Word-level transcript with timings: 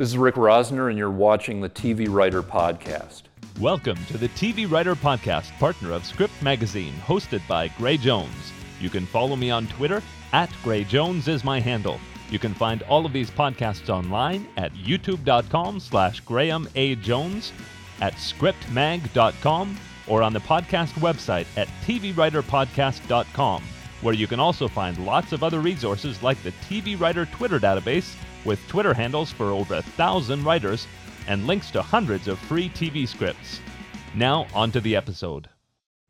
This 0.00 0.08
is 0.08 0.16
Rick 0.16 0.36
Rosner, 0.36 0.88
and 0.88 0.96
you're 0.96 1.10
watching 1.10 1.60
the 1.60 1.68
TV 1.68 2.06
Writer 2.08 2.42
Podcast. 2.42 3.24
Welcome 3.60 3.98
to 4.06 4.16
the 4.16 4.30
TV 4.30 4.64
Writer 4.64 4.94
Podcast, 4.94 5.52
partner 5.58 5.92
of 5.92 6.06
Script 6.06 6.32
Magazine, 6.40 6.94
hosted 7.04 7.46
by 7.46 7.68
Gray 7.76 7.98
Jones. 7.98 8.50
You 8.80 8.88
can 8.88 9.04
follow 9.04 9.36
me 9.36 9.50
on 9.50 9.66
Twitter, 9.66 10.02
at 10.32 10.50
Gray 10.64 10.84
Jones 10.84 11.28
is 11.28 11.44
my 11.44 11.60
handle. 11.60 12.00
You 12.30 12.38
can 12.38 12.54
find 12.54 12.82
all 12.84 13.04
of 13.04 13.12
these 13.12 13.30
podcasts 13.30 13.90
online 13.90 14.48
at 14.56 14.72
youtube.com 14.72 15.80
slash 15.80 16.20
Graham 16.20 16.66
A. 16.76 16.94
Jones, 16.94 17.52
at 18.00 18.14
scriptmag.com, 18.14 19.76
or 20.08 20.22
on 20.22 20.32
the 20.32 20.40
podcast 20.40 20.92
website 20.92 21.46
at 21.58 21.68
tvwriterpodcast.com, 21.84 23.62
where 24.00 24.14
you 24.14 24.26
can 24.26 24.40
also 24.40 24.66
find 24.66 25.04
lots 25.04 25.32
of 25.32 25.44
other 25.44 25.60
resources 25.60 26.22
like 26.22 26.42
the 26.42 26.52
TV 26.52 26.98
Writer 26.98 27.26
Twitter 27.26 27.60
database 27.60 28.14
with 28.44 28.66
Twitter 28.68 28.94
handles 28.94 29.30
for 29.30 29.46
over 29.46 29.76
a 29.76 29.82
thousand 29.82 30.44
writers 30.44 30.86
and 31.26 31.46
links 31.46 31.70
to 31.70 31.82
hundreds 31.82 32.28
of 32.28 32.38
free 32.38 32.68
TV 32.70 33.06
scripts. 33.06 33.60
Now, 34.14 34.46
on 34.54 34.72
to 34.72 34.80
the 34.80 34.96
episode. 34.96 35.48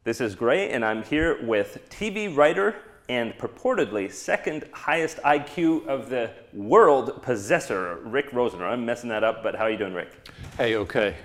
This 0.04 0.20
is 0.20 0.34
Gray, 0.34 0.70
and 0.70 0.84
I'm 0.84 1.02
here 1.02 1.44
with 1.44 1.86
TV 1.90 2.34
writer 2.34 2.76
and 3.10 3.34
purportedly 3.34 4.10
second 4.10 4.64
highest 4.72 5.18
IQ 5.18 5.86
of 5.86 6.08
the 6.08 6.30
world 6.52 7.22
possessor, 7.22 7.96
Rick 8.04 8.30
Rosner. 8.30 8.62
I'm 8.62 8.86
messing 8.86 9.10
that 9.10 9.24
up, 9.24 9.42
but 9.42 9.54
how 9.54 9.64
are 9.64 9.70
you 9.70 9.76
doing, 9.76 9.92
Rick? 9.92 10.30
Hey, 10.56 10.76
okay. 10.76 11.16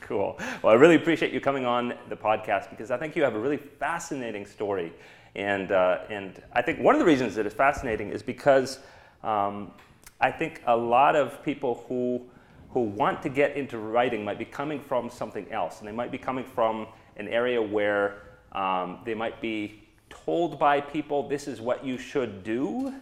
Cool. 0.00 0.36
Well, 0.62 0.72
I 0.72 0.74
really 0.74 0.96
appreciate 0.96 1.32
you 1.32 1.40
coming 1.40 1.64
on 1.64 1.94
the 2.08 2.16
podcast 2.16 2.70
because 2.70 2.90
I 2.90 2.96
think 2.96 3.14
you 3.14 3.22
have 3.22 3.34
a 3.34 3.38
really 3.38 3.56
fascinating 3.58 4.44
story. 4.44 4.92
And, 5.34 5.70
uh, 5.70 6.00
and 6.10 6.42
I 6.52 6.62
think 6.62 6.80
one 6.80 6.94
of 6.94 6.98
the 6.98 7.04
reasons 7.04 7.34
that 7.36 7.46
it's 7.46 7.54
fascinating 7.54 8.10
is 8.10 8.22
because 8.22 8.80
um, 9.22 9.72
I 10.20 10.30
think 10.30 10.62
a 10.66 10.76
lot 10.76 11.14
of 11.14 11.42
people 11.42 11.84
who, 11.88 12.22
who 12.70 12.80
want 12.80 13.22
to 13.22 13.28
get 13.28 13.56
into 13.56 13.78
writing 13.78 14.24
might 14.24 14.38
be 14.38 14.44
coming 14.44 14.80
from 14.80 15.10
something 15.10 15.50
else. 15.52 15.80
And 15.80 15.88
they 15.88 15.92
might 15.92 16.10
be 16.10 16.18
coming 16.18 16.44
from 16.44 16.86
an 17.16 17.28
area 17.28 17.60
where 17.60 18.22
um, 18.52 19.00
they 19.04 19.14
might 19.14 19.40
be 19.40 19.82
told 20.08 20.58
by 20.58 20.80
people 20.80 21.28
this 21.28 21.46
is 21.46 21.60
what 21.60 21.84
you 21.84 21.98
should 21.98 22.42
do. 22.44 22.94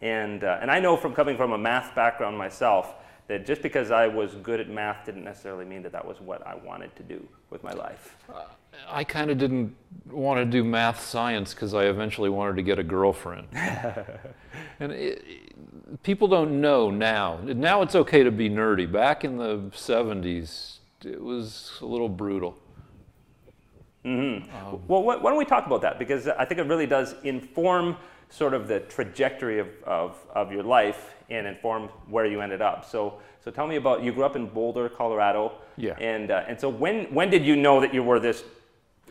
And, 0.00 0.44
uh, 0.44 0.58
and 0.60 0.70
I 0.70 0.78
know 0.80 0.96
from 0.96 1.14
coming 1.14 1.36
from 1.36 1.52
a 1.52 1.58
math 1.58 1.94
background 1.94 2.36
myself 2.36 2.94
that 3.28 3.44
just 3.44 3.60
because 3.62 3.90
I 3.90 4.08
was 4.08 4.34
good 4.36 4.58
at 4.58 4.68
math 4.68 5.04
didn't 5.04 5.24
necessarily 5.24 5.66
mean 5.66 5.82
that 5.82 5.92
that 5.92 6.04
was 6.04 6.18
what 6.20 6.44
I 6.46 6.54
wanted 6.54 6.96
to 6.96 7.02
do 7.02 7.26
with 7.50 7.62
my 7.62 7.72
life. 7.72 8.16
I 8.88 9.04
kind 9.04 9.30
of 9.30 9.38
didn't 9.38 9.76
want 10.10 10.38
to 10.38 10.44
do 10.44 10.64
math 10.64 11.00
science 11.04 11.52
because 11.52 11.74
I 11.74 11.84
eventually 11.84 12.30
wanted 12.30 12.56
to 12.56 12.62
get 12.62 12.78
a 12.78 12.82
girlfriend. 12.82 13.48
and 13.52 14.92
it, 14.92 16.02
people 16.02 16.26
don't 16.26 16.60
know 16.60 16.90
now. 16.90 17.38
Now 17.44 17.82
it's 17.82 17.94
okay 17.94 18.22
to 18.22 18.30
be 18.30 18.48
nerdy. 18.48 18.90
Back 18.90 19.24
in 19.24 19.36
the 19.36 19.58
70s, 19.74 20.78
it 21.04 21.20
was 21.20 21.72
a 21.82 21.86
little 21.86 22.08
brutal. 22.08 22.56
Mm-hmm. 24.06 24.56
Um, 24.56 24.82
well, 24.88 25.02
why 25.02 25.16
don't 25.18 25.36
we 25.36 25.44
talk 25.44 25.66
about 25.66 25.82
that? 25.82 25.98
Because 25.98 26.28
I 26.28 26.46
think 26.46 26.60
it 26.60 26.66
really 26.66 26.86
does 26.86 27.14
inform 27.24 27.96
sort 28.30 28.54
of 28.54 28.68
the 28.68 28.80
trajectory 28.80 29.58
of, 29.58 29.68
of, 29.84 30.16
of 30.34 30.52
your 30.52 30.62
life 30.62 31.14
and 31.30 31.46
inform 31.46 31.88
where 32.08 32.26
you 32.26 32.40
ended 32.40 32.62
up. 32.62 32.84
So, 32.84 33.18
so 33.42 33.50
tell 33.50 33.66
me 33.66 33.76
about 33.76 34.02
you 34.02 34.12
grew 34.12 34.24
up 34.24 34.36
in 34.36 34.46
Boulder, 34.46 34.88
Colorado. 34.88 35.52
Yeah. 35.76 35.96
And, 35.98 36.30
uh, 36.30 36.44
and 36.46 36.60
so 36.60 36.68
when, 36.68 37.04
when 37.06 37.30
did 37.30 37.44
you 37.44 37.56
know 37.56 37.80
that 37.80 37.94
you 37.94 38.02
were 38.02 38.20
this 38.20 38.44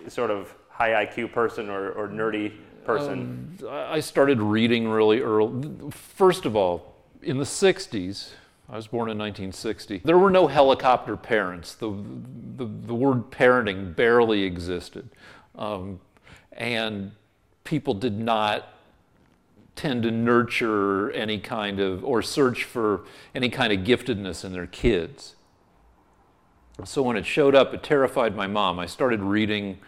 sort 0.08 0.32
of 0.32 0.54
high 0.70 1.06
IQ 1.06 1.32
person 1.34 1.70
or, 1.70 1.92
or 1.92 2.08
nerdy 2.08 2.54
person? 2.86 3.58
Um, 3.62 3.70
I 3.70 4.00
started 4.00 4.40
reading 4.40 4.88
really 4.88 5.22
early. 5.22 5.92
First 5.92 6.46
of 6.46 6.56
all, 6.56 6.96
in 7.22 7.38
the 7.38 7.44
60s, 7.44 8.32
I 8.70 8.76
was 8.76 8.88
born 8.88 9.10
in 9.10 9.18
1960. 9.18 10.02
There 10.04 10.18
were 10.18 10.30
no 10.30 10.48
helicopter 10.48 11.16
parents. 11.16 11.74
The, 11.76 11.90
the, 12.58 12.66
the 12.66 12.94
word 12.94 13.32
parenting 13.32 13.96
barely 13.96 14.44
existed. 14.44 15.10
Um, 15.56 16.00
and 16.52 17.14
people 17.64 17.94
did 17.94 18.18
not 18.18 18.77
tend 19.78 20.04
to 20.04 20.12
nurture 20.12 21.12
any 21.12 21.40
kind 21.40 21.80
of, 21.80 22.04
or 22.04 22.22
search 22.22 22.64
for 22.64 23.06
any 23.34 23.50
kind 23.50 23.72
of 23.72 23.80
giftedness 23.80 24.44
in 24.44 24.52
their 24.52 24.68
kids. 24.68 25.36
So 26.84 27.02
when 27.02 27.16
it 27.16 27.26
showed 27.26 27.56
up, 27.56 27.74
it 27.74 27.84
terrified 27.84 28.36
my 28.36 28.48
mom. 28.48 28.80
I 28.80 28.86
started 28.86 29.22
reading, 29.22 29.80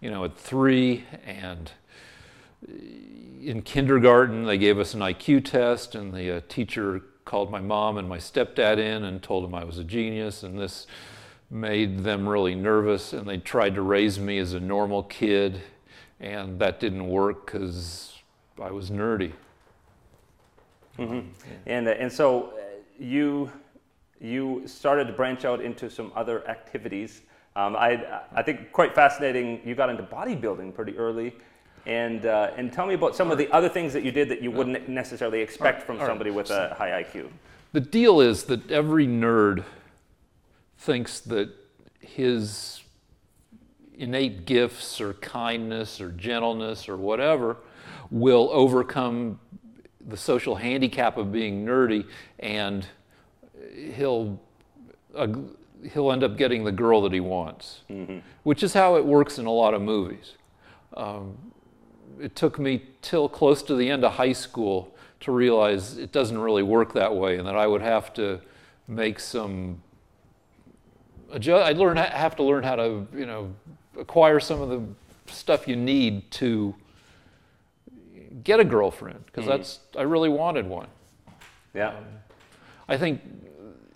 you 0.00 0.10
know, 0.10 0.24
at 0.24 0.36
three, 0.36 1.04
and 1.24 1.70
in 3.42 3.62
kindergarten, 3.62 4.44
they 4.44 4.58
gave 4.58 4.78
us 4.78 4.94
an 4.94 5.00
IQ 5.00 5.44
test, 5.44 5.94
and 5.94 6.12
the 6.12 6.38
uh, 6.38 6.40
teacher 6.48 7.02
called 7.24 7.50
my 7.50 7.60
mom 7.60 7.96
and 7.96 8.08
my 8.08 8.18
stepdad 8.18 8.78
in 8.78 9.04
and 9.04 9.22
told 9.22 9.44
them 9.44 9.54
I 9.54 9.64
was 9.64 9.78
a 9.78 9.84
genius, 9.84 10.42
and 10.42 10.58
this 10.58 10.86
made 11.50 12.00
them 12.00 12.28
really 12.28 12.54
nervous, 12.54 13.12
and 13.12 13.26
they 13.26 13.38
tried 13.38 13.74
to 13.74 13.82
raise 13.82 14.18
me 14.18 14.38
as 14.38 14.52
a 14.52 14.60
normal 14.60 15.02
kid, 15.02 15.60
and 16.20 16.58
that 16.58 16.80
didn't 16.80 17.08
work 17.08 17.46
because 17.46 18.13
I 18.60 18.70
was 18.70 18.90
nerdy. 18.90 19.32
Mm-hmm. 20.98 21.28
And, 21.66 21.88
uh, 21.88 21.92
and 21.92 22.12
so 22.12 22.50
uh, 22.50 22.60
you, 22.98 23.50
you 24.20 24.62
started 24.66 25.06
to 25.06 25.12
branch 25.12 25.44
out 25.44 25.60
into 25.60 25.90
some 25.90 26.12
other 26.14 26.46
activities. 26.48 27.22
Um, 27.56 27.74
I, 27.76 28.22
I 28.32 28.42
think 28.42 28.72
quite 28.72 28.94
fascinating, 28.94 29.60
you 29.64 29.74
got 29.74 29.90
into 29.90 30.04
bodybuilding 30.04 30.74
pretty 30.74 30.96
early. 30.96 31.34
And, 31.86 32.26
uh, 32.26 32.52
and 32.56 32.72
tell 32.72 32.86
me 32.86 32.94
about 32.94 33.14
some 33.14 33.30
of 33.30 33.38
the 33.38 33.50
other 33.52 33.68
things 33.68 33.92
that 33.92 34.04
you 34.04 34.12
did 34.12 34.28
that 34.30 34.40
you 34.40 34.50
wouldn't 34.50 34.88
necessarily 34.88 35.40
expect 35.40 35.82
from 35.82 35.98
somebody 35.98 36.30
with 36.30 36.50
a 36.50 36.74
high 36.78 37.02
IQ. 37.02 37.28
The 37.72 37.80
deal 37.80 38.20
is 38.20 38.44
that 38.44 38.70
every 38.70 39.06
nerd 39.06 39.64
thinks 40.78 41.20
that 41.20 41.50
his 42.00 42.82
innate 43.96 44.46
gifts 44.46 45.00
or 45.00 45.14
kindness 45.14 46.00
or 46.00 46.10
gentleness 46.10 46.88
or 46.88 46.96
whatever 46.96 47.58
will 48.10 48.48
overcome 48.52 49.38
the 50.06 50.16
social 50.16 50.54
handicap 50.54 51.16
of 51.16 51.32
being 51.32 51.64
nerdy 51.64 52.06
and 52.38 52.86
he'll 53.94 54.40
uh, 55.14 55.28
he'll 55.92 56.12
end 56.12 56.22
up 56.22 56.36
getting 56.36 56.64
the 56.64 56.72
girl 56.72 57.00
that 57.02 57.12
he 57.12 57.20
wants 57.20 57.80
mm-hmm. 57.90 58.18
which 58.42 58.62
is 58.62 58.74
how 58.74 58.96
it 58.96 59.04
works 59.04 59.38
in 59.38 59.46
a 59.46 59.50
lot 59.50 59.74
of 59.74 59.80
movies 59.80 60.32
um, 60.96 61.36
it 62.20 62.36
took 62.36 62.58
me 62.58 62.82
till 63.02 63.28
close 63.28 63.62
to 63.62 63.74
the 63.74 63.90
end 63.90 64.04
of 64.04 64.12
high 64.12 64.32
school 64.32 64.94
to 65.20 65.32
realize 65.32 65.96
it 65.96 66.12
doesn't 66.12 66.38
really 66.38 66.62
work 66.62 66.92
that 66.92 67.14
way 67.14 67.38
and 67.38 67.46
that 67.46 67.56
I 67.56 67.66
would 67.66 67.82
have 67.82 68.12
to 68.14 68.40
make 68.86 69.18
some 69.18 69.82
adjust, 71.32 71.66
I'd 71.66 71.78
learn 71.78 71.96
have 71.96 72.36
to 72.36 72.42
learn 72.42 72.62
how 72.62 72.76
to 72.76 73.06
you 73.14 73.26
know 73.26 73.54
acquire 73.98 74.40
some 74.40 74.60
of 74.60 74.68
the 74.68 74.82
stuff 75.32 75.66
you 75.66 75.76
need 75.76 76.30
to 76.32 76.74
get 78.42 78.60
a 78.60 78.64
girlfriend 78.64 79.24
because 79.26 79.44
mm. 79.44 79.48
that's 79.48 79.80
I 79.96 80.02
really 80.02 80.28
wanted 80.28 80.66
one. 80.66 80.88
Yeah. 81.74 81.88
Um, 81.88 82.04
I 82.88 82.96
think 82.96 83.20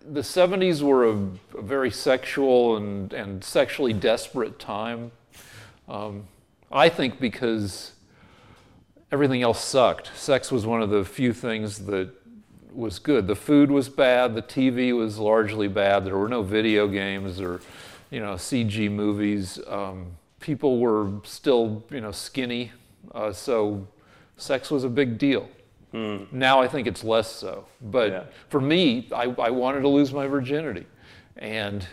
the 0.07 0.21
70s 0.21 0.81
were 0.83 1.07
a, 1.07 1.59
a, 1.59 1.63
very 1.63 1.91
sexual 1.91 2.77
and, 2.77 3.13
and 3.13 3.45
sexually 3.45 3.93
desperate 3.93 4.59
time. 4.59 5.11
Um, 5.89 6.27
I 6.73 6.89
think 6.89 7.21
because 7.21 7.93
everything 9.13 9.43
else 9.43 9.63
sucked. 9.63 10.11
Sex 10.17 10.51
was 10.51 10.65
one 10.65 10.83
of 10.83 10.91
the 10.91 11.05
few 11.05 11.33
things 11.33 11.81
that 11.87 12.11
was 12.73 12.99
good. 12.99 13.27
The 13.27 13.37
food 13.37 13.71
was 13.71 13.89
bad, 13.89 14.35
the 14.35 14.43
TV 14.43 14.97
was 14.97 15.19
largely 15.19 15.69
bad, 15.69 16.05
there 16.05 16.17
were 16.17 16.29
no 16.29 16.43
video 16.43 16.89
games 16.89 17.41
or 17.41 17.61
you 18.11 18.21
know, 18.21 18.35
CG 18.35 18.91
movies. 18.91 19.59
Um, 19.67 20.13
people 20.41 20.79
were 20.79 21.11
still, 21.25 21.85
you 21.91 22.01
know, 22.01 22.13
skinny, 22.13 22.73
uh, 23.15 23.33
so 23.33 23.87
sex 24.39 24.71
was 24.71 24.85
a 24.85 24.89
big 24.89 25.19
deal. 25.19 25.49
Mm. 25.93 26.33
Now 26.33 26.61
I 26.61 26.69
think 26.69 26.87
it's 26.87 27.05
less 27.05 27.31
so. 27.31 27.67
But 27.81 28.11
yeah. 28.11 28.25
for 28.49 28.61
me, 28.61 29.09
I, 29.15 29.25
I, 29.39 29.51
wanted 29.51 29.81
to 29.81 29.89
lose 29.89 30.13
my 30.13 30.27
virginity. 30.27 30.87
And 31.37 31.87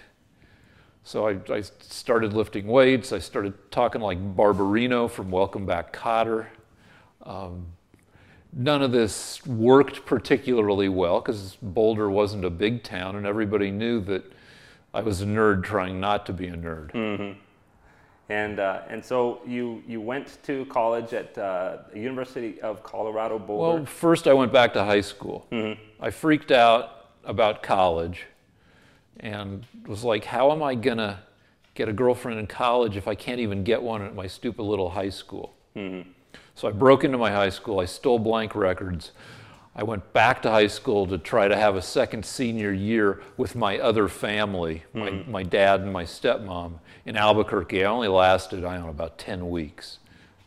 so 1.03 1.27
I, 1.27 1.37
I, 1.49 1.61
started 1.61 2.33
lifting 2.33 2.67
weights. 2.67 3.13
I 3.13 3.19
started 3.19 3.53
talking 3.71 4.01
like 4.01 4.19
Barbarino 4.35 5.09
from 5.09 5.31
Welcome 5.31 5.65
Back 5.65 5.93
Kotter. 5.93 6.47
Um, 7.23 7.67
none 8.51 8.81
of 8.81 8.91
this 8.91 9.45
worked 9.45 10.05
particularly 10.05 10.89
well 10.89 11.21
because 11.21 11.57
Boulder 11.61 12.09
wasn't 12.09 12.43
a 12.43 12.49
big 12.49 12.83
town 12.83 13.15
and 13.15 13.25
everybody 13.25 13.71
knew 13.71 14.01
that 14.01 14.23
I 14.93 15.01
was 15.01 15.21
a 15.21 15.25
nerd 15.25 15.63
trying 15.63 15.99
not 15.99 16.25
to 16.25 16.33
be 16.33 16.47
a 16.47 16.55
nerd. 16.55 16.91
Mm-hmm. 16.91 17.39
And, 18.29 18.59
uh, 18.59 18.81
and 18.89 19.03
so 19.05 19.41
you, 19.45 19.83
you 19.87 20.01
went 20.01 20.39
to 20.43 20.65
college 20.65 21.13
at 21.13 21.37
uh, 21.37 21.77
the 21.93 21.99
University 21.99 22.59
of 22.61 22.81
Colorado 22.81 23.37
Boulder? 23.37 23.77
Well, 23.77 23.85
first 23.85 24.27
I 24.27 24.33
went 24.33 24.51
back 24.51 24.73
to 24.73 24.83
high 24.83 25.01
school. 25.01 25.45
Mm-hmm. 25.51 25.79
I 25.99 26.09
freaked 26.09 26.51
out 26.51 27.11
about 27.23 27.61
college 27.61 28.25
and 29.19 29.65
was 29.85 30.03
like, 30.03 30.25
how 30.25 30.51
am 30.51 30.63
I 30.63 30.73
going 30.75 30.97
to 30.97 31.19
get 31.75 31.87
a 31.87 31.93
girlfriend 31.93 32.39
in 32.39 32.47
college 32.47 32.97
if 32.97 33.07
I 33.07 33.15
can't 33.15 33.39
even 33.39 33.63
get 33.63 33.81
one 33.81 34.01
at 34.01 34.15
my 34.15 34.27
stupid 34.27 34.63
little 34.63 34.89
high 34.89 35.09
school? 35.09 35.53
Mm-hmm. 35.75 36.09
So 36.55 36.67
I 36.67 36.71
broke 36.71 37.03
into 37.03 37.17
my 37.17 37.31
high 37.31 37.49
school, 37.49 37.79
I 37.79 37.85
stole 37.85 38.17
blank 38.17 38.55
records. 38.55 39.11
I 39.75 39.83
went 39.83 40.13
back 40.13 40.41
to 40.43 40.49
high 40.49 40.67
school 40.67 41.05
to 41.07 41.17
try 41.17 41.47
to 41.49 41.55
have 41.55 41.75
a 41.75 41.81
second 41.81 42.25
senior 42.25 42.71
year 42.71 43.21
with 43.35 43.55
my 43.55 43.77
other 43.79 44.07
family, 44.07 44.83
my, 44.93 45.09
hmm. 45.09 45.29
my 45.29 45.43
dad 45.43 45.81
and 45.81 45.91
my 45.91 46.05
stepmom 46.05 46.79
in 47.05 47.17
Albuquerque. 47.17 47.83
I 47.83 47.89
only 47.89 48.07
lasted, 48.07 48.63
I 48.63 48.75
don't 48.75 48.85
know, 48.85 48.89
about 48.89 49.17
10 49.17 49.49
weeks. 49.49 49.99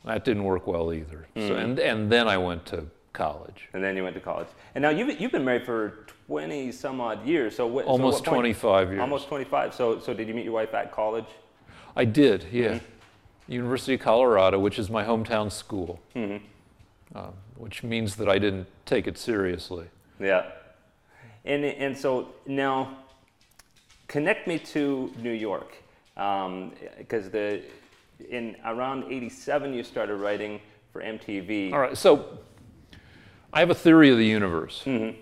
That 0.05 0.25
didn't 0.25 0.45
work 0.45 0.67
well 0.67 0.95
either. 0.95 1.29
So, 1.37 1.49
hmm. 1.49 1.61
and, 1.61 1.79
and 1.79 2.11
then 2.11 2.27
I 2.27 2.39
went 2.39 2.65
to 2.67 2.87
college. 3.13 3.69
And 3.75 3.85
then 3.85 3.97
you 3.97 4.03
went 4.03 4.15
to 4.15 4.21
college. 4.21 4.49
And 4.75 4.81
now 4.81 4.91
you've, 4.91 5.21
you've 5.21 5.33
been 5.33 5.45
married 5.45 5.67
for 5.67 6.07
20 6.27 6.73
some 6.73 6.99
odd 7.01 7.27
years. 7.27 7.55
So 7.55 7.67
what, 7.67 7.85
so 7.85 7.91
Almost 7.91 8.25
point- 8.25 8.37
25 8.37 8.89
years. 8.93 9.01
Almost 9.01 9.29
25. 9.29 9.75
So, 9.75 10.01
so 10.01 10.15
did 10.15 10.27
you 10.27 10.35
meet 10.35 10.45
your 10.45 10.55
wife 10.55 10.73
at 10.73 10.91
college? 10.91 11.27
I 11.95 12.07
did, 12.07 12.47
yeah. 12.51 12.79
Hmm. 12.79 13.53
University 13.53 13.95
of 13.95 14.01
Colorado, 14.01 14.59
which 14.59 14.79
is 14.79 14.91
my 14.91 15.05
hometown 15.05 15.51
school, 15.51 16.01
mm-hmm. 16.15 16.37
um, 17.19 17.33
which 17.59 17.83
means 17.83 18.17
that 18.17 18.29
I 18.29 18.39
didn't 18.39 18.67
take 18.87 19.07
it 19.07 19.19
seriously. 19.19 19.87
Yeah. 20.21 20.51
And, 21.45 21.65
and 21.65 21.97
so 21.97 22.29
now, 22.47 22.99
connect 24.07 24.47
me 24.47 24.59
to 24.59 25.13
New 25.19 25.33
York. 25.33 25.77
Um, 26.17 26.73
because 26.99 27.31
the 27.31 27.63
in 28.31 28.57
around 28.65 29.05
87, 29.05 29.73
you 29.73 29.85
started 29.85 30.17
writing 30.17 30.61
for 30.93 31.03
MTV. 31.03 31.73
All 31.73 31.79
right, 31.79 31.97
so 31.97 32.39
I 33.53 33.61
have 33.61 33.71
a 33.71 33.75
theory 33.75 34.11
of 34.11 34.19
the 34.19 34.27
universe. 34.27 34.83
Mm-hmm. 34.85 35.21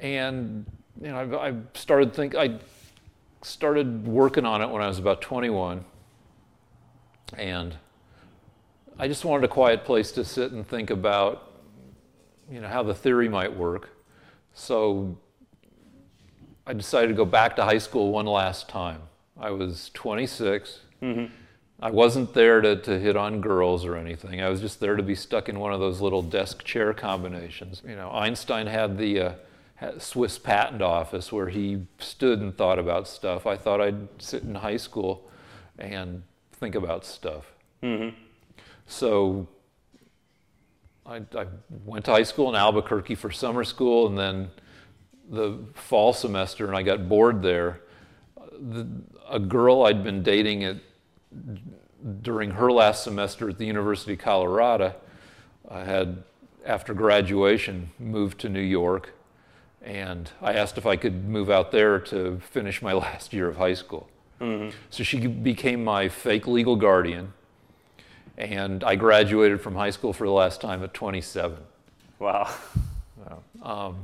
And 0.00 0.66
you 1.02 1.08
know, 1.08 1.16
I, 1.16 1.48
I 1.48 1.54
started 1.74 2.14
think 2.14 2.36
I 2.36 2.58
started 3.42 4.06
working 4.06 4.44
on 4.44 4.62
it 4.62 4.70
when 4.70 4.82
I 4.82 4.86
was 4.86 4.98
about 4.98 5.20
21, 5.20 5.84
and 7.36 7.76
I 8.98 9.06
just 9.08 9.24
wanted 9.24 9.44
a 9.44 9.48
quiet 9.48 9.84
place 9.84 10.10
to 10.12 10.24
sit 10.24 10.52
and 10.52 10.66
think 10.66 10.90
about, 10.90 11.52
you 12.50 12.60
know, 12.60 12.68
how 12.68 12.82
the 12.82 12.94
theory 12.94 13.28
might 13.28 13.54
work. 13.56 13.90
So 14.54 15.16
I 16.66 16.72
decided 16.72 17.08
to 17.08 17.14
go 17.14 17.24
back 17.24 17.56
to 17.56 17.64
high 17.64 17.78
school 17.78 18.10
one 18.10 18.26
last 18.26 18.68
time. 18.68 19.02
I 19.38 19.50
was 19.50 19.90
26. 19.94 20.80
I 21.80 21.90
wasn't 21.92 22.34
there 22.34 22.60
to, 22.60 22.74
to 22.74 22.98
hit 22.98 23.16
on 23.16 23.40
girls 23.40 23.84
or 23.84 23.94
anything. 23.96 24.40
I 24.42 24.48
was 24.48 24.60
just 24.60 24.80
there 24.80 24.96
to 24.96 25.02
be 25.02 25.14
stuck 25.14 25.48
in 25.48 25.60
one 25.60 25.72
of 25.72 25.78
those 25.78 26.00
little 26.00 26.22
desk 26.22 26.64
chair 26.64 26.92
combinations. 26.92 27.82
You 27.86 27.94
know, 27.94 28.10
Einstein 28.10 28.66
had 28.66 28.98
the 28.98 29.20
uh, 29.20 29.32
Swiss 29.98 30.38
patent 30.38 30.82
office 30.82 31.30
where 31.30 31.50
he 31.50 31.86
stood 32.00 32.40
and 32.40 32.56
thought 32.56 32.80
about 32.80 33.06
stuff. 33.06 33.46
I 33.46 33.56
thought 33.56 33.80
I'd 33.80 34.08
sit 34.20 34.42
in 34.42 34.56
high 34.56 34.76
school 34.76 35.30
and 35.78 36.24
think 36.54 36.74
about 36.74 37.04
stuff. 37.06 37.52
So 38.88 39.46
I, 41.06 41.16
I 41.36 41.46
went 41.84 42.04
to 42.06 42.10
high 42.10 42.22
school 42.24 42.48
in 42.48 42.54
Albuquerque 42.54 43.14
for 43.14 43.30
summer 43.30 43.62
school, 43.62 44.08
and 44.08 44.18
then 44.18 44.50
the 45.30 45.58
fall 45.74 46.12
semester, 46.12 46.66
and 46.66 46.76
I 46.76 46.82
got 46.82 47.08
bored 47.08 47.42
there. 47.42 47.80
The, 48.60 48.86
a 49.30 49.38
girl 49.38 49.84
I'd 49.84 50.02
been 50.02 50.22
dating 50.22 50.64
at 50.64 50.76
during 52.22 52.50
her 52.50 52.72
last 52.72 53.04
semester 53.04 53.48
at 53.50 53.58
the 53.58 53.66
University 53.66 54.14
of 54.14 54.18
Colorado 54.18 54.94
I 55.70 55.84
had, 55.84 56.22
after 56.64 56.94
graduation, 56.94 57.90
moved 57.98 58.38
to 58.40 58.48
New 58.48 58.60
York, 58.60 59.12
and 59.82 60.30
I 60.40 60.54
asked 60.54 60.78
if 60.78 60.86
I 60.86 60.96
could 60.96 61.28
move 61.28 61.50
out 61.50 61.70
there 61.70 61.98
to 62.00 62.40
finish 62.40 62.80
my 62.80 62.92
last 62.94 63.32
year 63.32 63.48
of 63.48 63.56
high 63.56 63.74
school. 63.74 64.08
Mm-hmm. 64.40 64.70
So 64.90 65.02
she 65.02 65.26
became 65.26 65.84
my 65.84 66.08
fake 66.08 66.46
legal 66.46 66.76
guardian, 66.76 67.32
and 68.38 68.84
I 68.84 68.94
graduated 68.94 69.60
from 69.60 69.74
high 69.74 69.90
school 69.90 70.12
for 70.12 70.26
the 70.26 70.32
last 70.32 70.60
time 70.60 70.82
at 70.82 70.94
27. 70.94 71.58
Wow. 72.18 72.48
Um, 73.62 73.96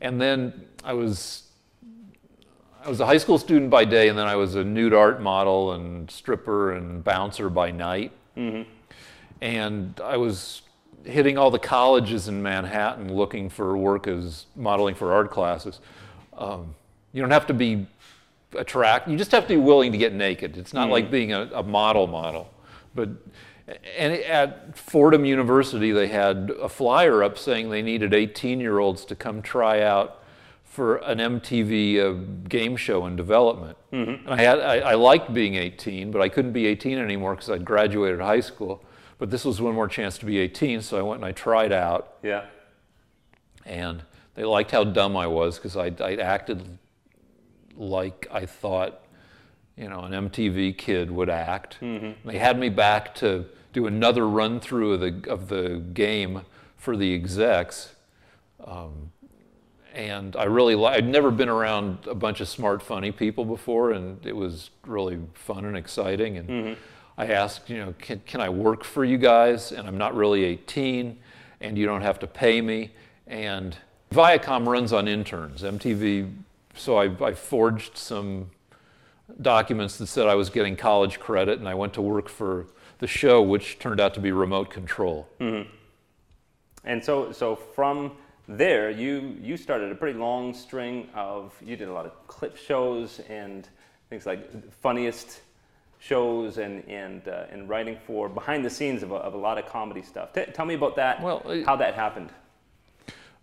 and 0.00 0.20
then 0.20 0.66
I 0.82 0.92
was 0.92 1.44
I 2.84 2.90
was 2.90 3.00
a 3.00 3.06
high 3.06 3.16
school 3.16 3.38
student 3.38 3.70
by 3.70 3.86
day, 3.86 4.08
and 4.08 4.18
then 4.18 4.26
I 4.26 4.36
was 4.36 4.56
a 4.56 4.64
nude 4.64 4.92
art 4.92 5.22
model 5.22 5.72
and 5.72 6.10
stripper 6.10 6.72
and 6.72 7.02
bouncer 7.02 7.48
by 7.48 7.70
night. 7.70 8.12
Mm-hmm. 8.36 8.68
And 9.40 9.98
I 10.04 10.18
was 10.18 10.60
hitting 11.04 11.38
all 11.38 11.50
the 11.50 11.58
colleges 11.58 12.28
in 12.28 12.42
Manhattan 12.42 13.14
looking 13.14 13.48
for 13.48 13.76
work 13.76 14.06
as 14.06 14.46
modeling 14.54 14.94
for 14.94 15.14
art 15.14 15.30
classes. 15.30 15.80
Um, 16.36 16.74
you 17.14 17.22
don't 17.22 17.30
have 17.30 17.46
to 17.46 17.54
be 17.54 17.86
attract. 18.54 19.08
You 19.08 19.16
just 19.16 19.32
have 19.32 19.44
to 19.44 19.54
be 19.54 19.60
willing 19.60 19.92
to 19.92 19.98
get 19.98 20.12
naked. 20.12 20.58
It's 20.58 20.74
not 20.74 20.84
mm-hmm. 20.84 20.92
like 20.92 21.10
being 21.10 21.32
a, 21.32 21.48
a 21.54 21.62
model 21.62 22.06
model. 22.06 22.50
But 22.94 23.10
and 23.96 24.12
at 24.12 24.76
Fordham 24.76 25.24
University, 25.24 25.90
they 25.90 26.08
had 26.08 26.52
a 26.60 26.68
flyer 26.68 27.22
up 27.22 27.38
saying 27.38 27.70
they 27.70 27.80
needed 27.82 28.12
18-year-olds 28.12 29.04
to 29.06 29.14
come 29.14 29.40
try 29.40 29.80
out 29.80 30.22
for 30.64 30.96
an 30.96 31.18
MTV 31.18 31.98
uh, 32.00 32.12
game 32.48 32.76
show 32.76 33.06
in 33.06 33.16
development. 33.16 33.78
And 33.92 34.20
I 34.26 34.36
had 34.42 34.58
I, 34.60 34.78
I 34.80 34.94
liked 34.94 35.32
being 35.32 35.54
18, 35.54 36.10
but 36.10 36.20
I 36.20 36.28
couldn't 36.28 36.52
be 36.52 36.66
18 36.66 36.98
anymore 36.98 37.34
because 37.36 37.48
I'd 37.48 37.64
graduated 37.64 38.20
high 38.20 38.40
school. 38.40 38.84
But 39.18 39.30
this 39.30 39.44
was 39.44 39.60
one 39.60 39.74
more 39.74 39.88
chance 39.88 40.18
to 40.18 40.26
be 40.26 40.38
18, 40.38 40.82
so 40.82 40.98
I 40.98 41.02
went 41.02 41.18
and 41.22 41.24
I 41.24 41.32
tried 41.32 41.72
out 41.72 42.14
Yeah. 42.22 42.46
and 43.64 44.02
they 44.34 44.44
liked 44.44 44.72
how 44.72 44.82
dumb 44.84 45.16
I 45.16 45.28
was 45.28 45.56
because 45.58 45.76
I, 45.76 45.92
I 46.00 46.16
acted 46.16 46.78
like 47.76 48.26
I 48.32 48.44
thought, 48.46 49.00
you 49.76 49.88
know, 49.88 50.00
an 50.00 50.12
MTV 50.12 50.76
kid 50.78 51.10
would 51.10 51.28
act. 51.30 51.78
They 51.80 52.38
had 52.38 52.58
me 52.58 52.68
back 52.68 53.14
to 53.16 53.44
do 53.72 53.86
another 53.86 54.28
run 54.28 54.60
through 54.60 54.94
of 54.94 55.00
the 55.00 55.30
of 55.30 55.48
the 55.48 55.82
game 55.94 56.42
for 56.76 56.96
the 56.96 57.12
execs, 57.14 57.94
um, 58.64 59.10
and 59.94 60.36
I 60.36 60.44
really 60.44 60.74
li- 60.74 60.86
I'd 60.86 61.06
never 61.08 61.30
been 61.30 61.48
around 61.48 62.06
a 62.06 62.14
bunch 62.14 62.40
of 62.40 62.48
smart, 62.48 62.82
funny 62.82 63.10
people 63.12 63.44
before, 63.44 63.92
and 63.92 64.24
it 64.26 64.34
was 64.36 64.70
really 64.86 65.18
fun 65.34 65.64
and 65.64 65.76
exciting. 65.76 66.36
And 66.36 66.76
I 67.16 67.26
asked, 67.28 67.70
you 67.70 67.78
know, 67.78 67.94
can, 67.98 68.20
can 68.26 68.40
I 68.40 68.48
work 68.48 68.82
for 68.84 69.04
you 69.04 69.18
guys? 69.18 69.70
And 69.72 69.86
I'm 69.86 69.96
not 69.98 70.14
really 70.16 70.44
18, 70.44 71.16
and 71.60 71.78
you 71.78 71.86
don't 71.86 72.02
have 72.02 72.18
to 72.20 72.26
pay 72.26 72.60
me. 72.60 72.90
And 73.26 73.76
Viacom 74.12 74.66
runs 74.66 74.92
on 74.92 75.06
interns. 75.08 75.62
MTV, 75.62 76.32
so 76.74 76.98
I, 76.98 77.04
I 77.24 77.32
forged 77.34 77.96
some 77.96 78.50
documents 79.40 79.98
that 79.98 80.06
said 80.06 80.26
I 80.26 80.34
was 80.34 80.50
getting 80.50 80.76
college 80.76 81.18
credit, 81.20 81.58
and 81.58 81.68
I 81.68 81.74
went 81.74 81.94
to 81.94 82.02
work 82.02 82.28
for 82.28 82.66
the 82.98 83.06
show, 83.06 83.42
which 83.42 83.78
turned 83.78 84.00
out 84.00 84.14
to 84.14 84.20
be 84.20 84.32
Remote 84.32 84.70
Control. 84.70 85.28
And 86.84 87.02
so, 87.02 87.32
so 87.32 87.56
from 87.56 88.12
there, 88.48 88.90
you 88.90 89.36
you 89.40 89.56
started 89.56 89.90
a 89.90 89.94
pretty 89.94 90.18
long 90.18 90.52
string 90.52 91.08
of. 91.14 91.54
You 91.64 91.76
did 91.76 91.88
a 91.88 91.92
lot 91.92 92.04
of 92.06 92.12
clip 92.26 92.56
shows 92.56 93.20
and 93.28 93.66
things 94.10 94.26
like 94.26 94.72
funniest 94.82 95.40
shows 95.98 96.58
and 96.58 96.86
and 96.88 97.26
uh, 97.26 97.46
and 97.50 97.68
writing 97.68 97.96
for 98.06 98.28
behind 98.28 98.62
the 98.64 98.70
scenes 98.70 99.02
of 99.02 99.12
a, 99.12 99.14
of 99.16 99.32
a 99.32 99.38
lot 99.38 99.56
of 99.56 99.64
comedy 99.66 100.02
stuff. 100.02 100.34
T- 100.34 100.44
tell 100.52 100.66
me 100.66 100.74
about 100.74 100.96
that. 100.96 101.22
Well, 101.22 101.42
I- 101.48 101.62
how 101.64 101.76
that 101.76 101.94
happened. 101.94 102.30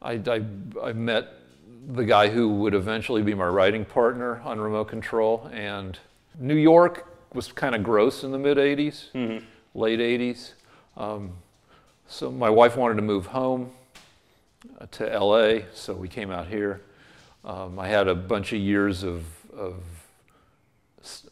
I, 0.03 0.13
I, 0.13 0.41
I 0.83 0.93
met 0.93 1.27
the 1.93 2.05
guy 2.05 2.29
who 2.29 2.49
would 2.55 2.73
eventually 2.73 3.21
be 3.21 3.33
my 3.33 3.47
writing 3.47 3.83
partner 3.83 4.41
on 4.45 4.59
Remote 4.59 4.85
Control, 4.85 5.49
and 5.53 5.99
New 6.39 6.55
York 6.55 7.07
was 7.33 7.51
kind 7.51 7.75
of 7.75 7.83
gross 7.83 8.23
in 8.23 8.31
the 8.31 8.37
mid 8.37 8.57
80s, 8.57 9.09
late 9.73 9.99
80s. 9.99 10.53
Um, 10.95 11.31
so 12.07 12.31
my 12.31 12.49
wife 12.49 12.77
wanted 12.77 12.95
to 12.95 13.01
move 13.01 13.27
home 13.27 13.71
uh, 14.79 14.85
to 14.91 15.19
LA, 15.19 15.59
so 15.73 15.93
we 15.93 16.07
came 16.07 16.31
out 16.31 16.47
here. 16.47 16.81
Um, 17.43 17.79
I 17.79 17.87
had 17.87 18.07
a 18.07 18.15
bunch 18.15 18.53
of 18.53 18.59
years 18.59 19.03
of, 19.03 19.25
of, 19.53 19.75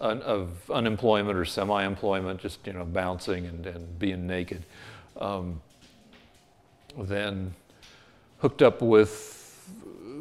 un, 0.01 0.22
of 0.24 0.70
unemployment 0.72 1.38
or 1.38 1.46
semi-employment, 1.46 2.39
just 2.42 2.66
you 2.66 2.74
know 2.74 2.86
bouncing 2.86 3.46
and, 3.46 3.66
and 3.66 4.00
being 4.00 4.28
naked. 4.28 4.63
Um, 5.18 5.62
then 6.98 7.54
hooked 8.39 8.62
up 8.62 8.82
with 8.82 9.38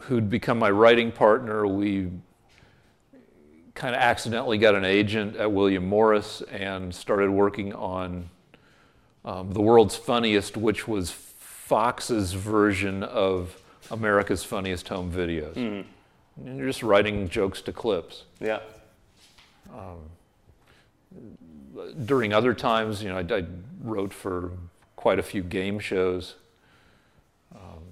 who'd 0.02 0.30
become 0.30 0.58
my 0.58 0.70
writing 0.70 1.12
partner. 1.12 1.66
We 1.66 2.10
kind 3.74 3.94
of 3.94 4.00
accidentally 4.00 4.58
got 4.58 4.74
an 4.74 4.84
agent 4.84 5.36
at 5.36 5.52
William 5.52 5.86
Morris 5.86 6.42
and 6.50 6.94
started 6.94 7.30
working 7.30 7.72
on 7.74 8.28
um, 9.24 9.52
The 9.52 9.60
World's 9.60 9.96
Funniest, 9.96 10.56
which 10.56 10.88
was 10.88 11.10
Fox's 11.10 12.32
version 12.32 13.02
of 13.02 13.60
America's 13.90 14.42
Funniest 14.42 14.88
Home 14.88 15.12
Videos. 15.12 15.56
And 15.56 16.56
you're 16.58 16.66
just 16.66 16.82
writing 16.82 17.28
jokes 17.28 17.60
to 17.62 17.72
clips. 17.72 18.24
Yeah. 18.40 18.60
During 22.04 22.32
other 22.32 22.54
times, 22.54 23.02
you 23.02 23.10
know, 23.10 23.18
I, 23.18 23.20
I 23.20 23.44
wrote 23.82 24.12
for 24.12 24.50
quite 24.96 25.18
a 25.18 25.22
few 25.22 25.42
game 25.42 25.78
shows. 25.78 26.34
Um, 27.54 27.82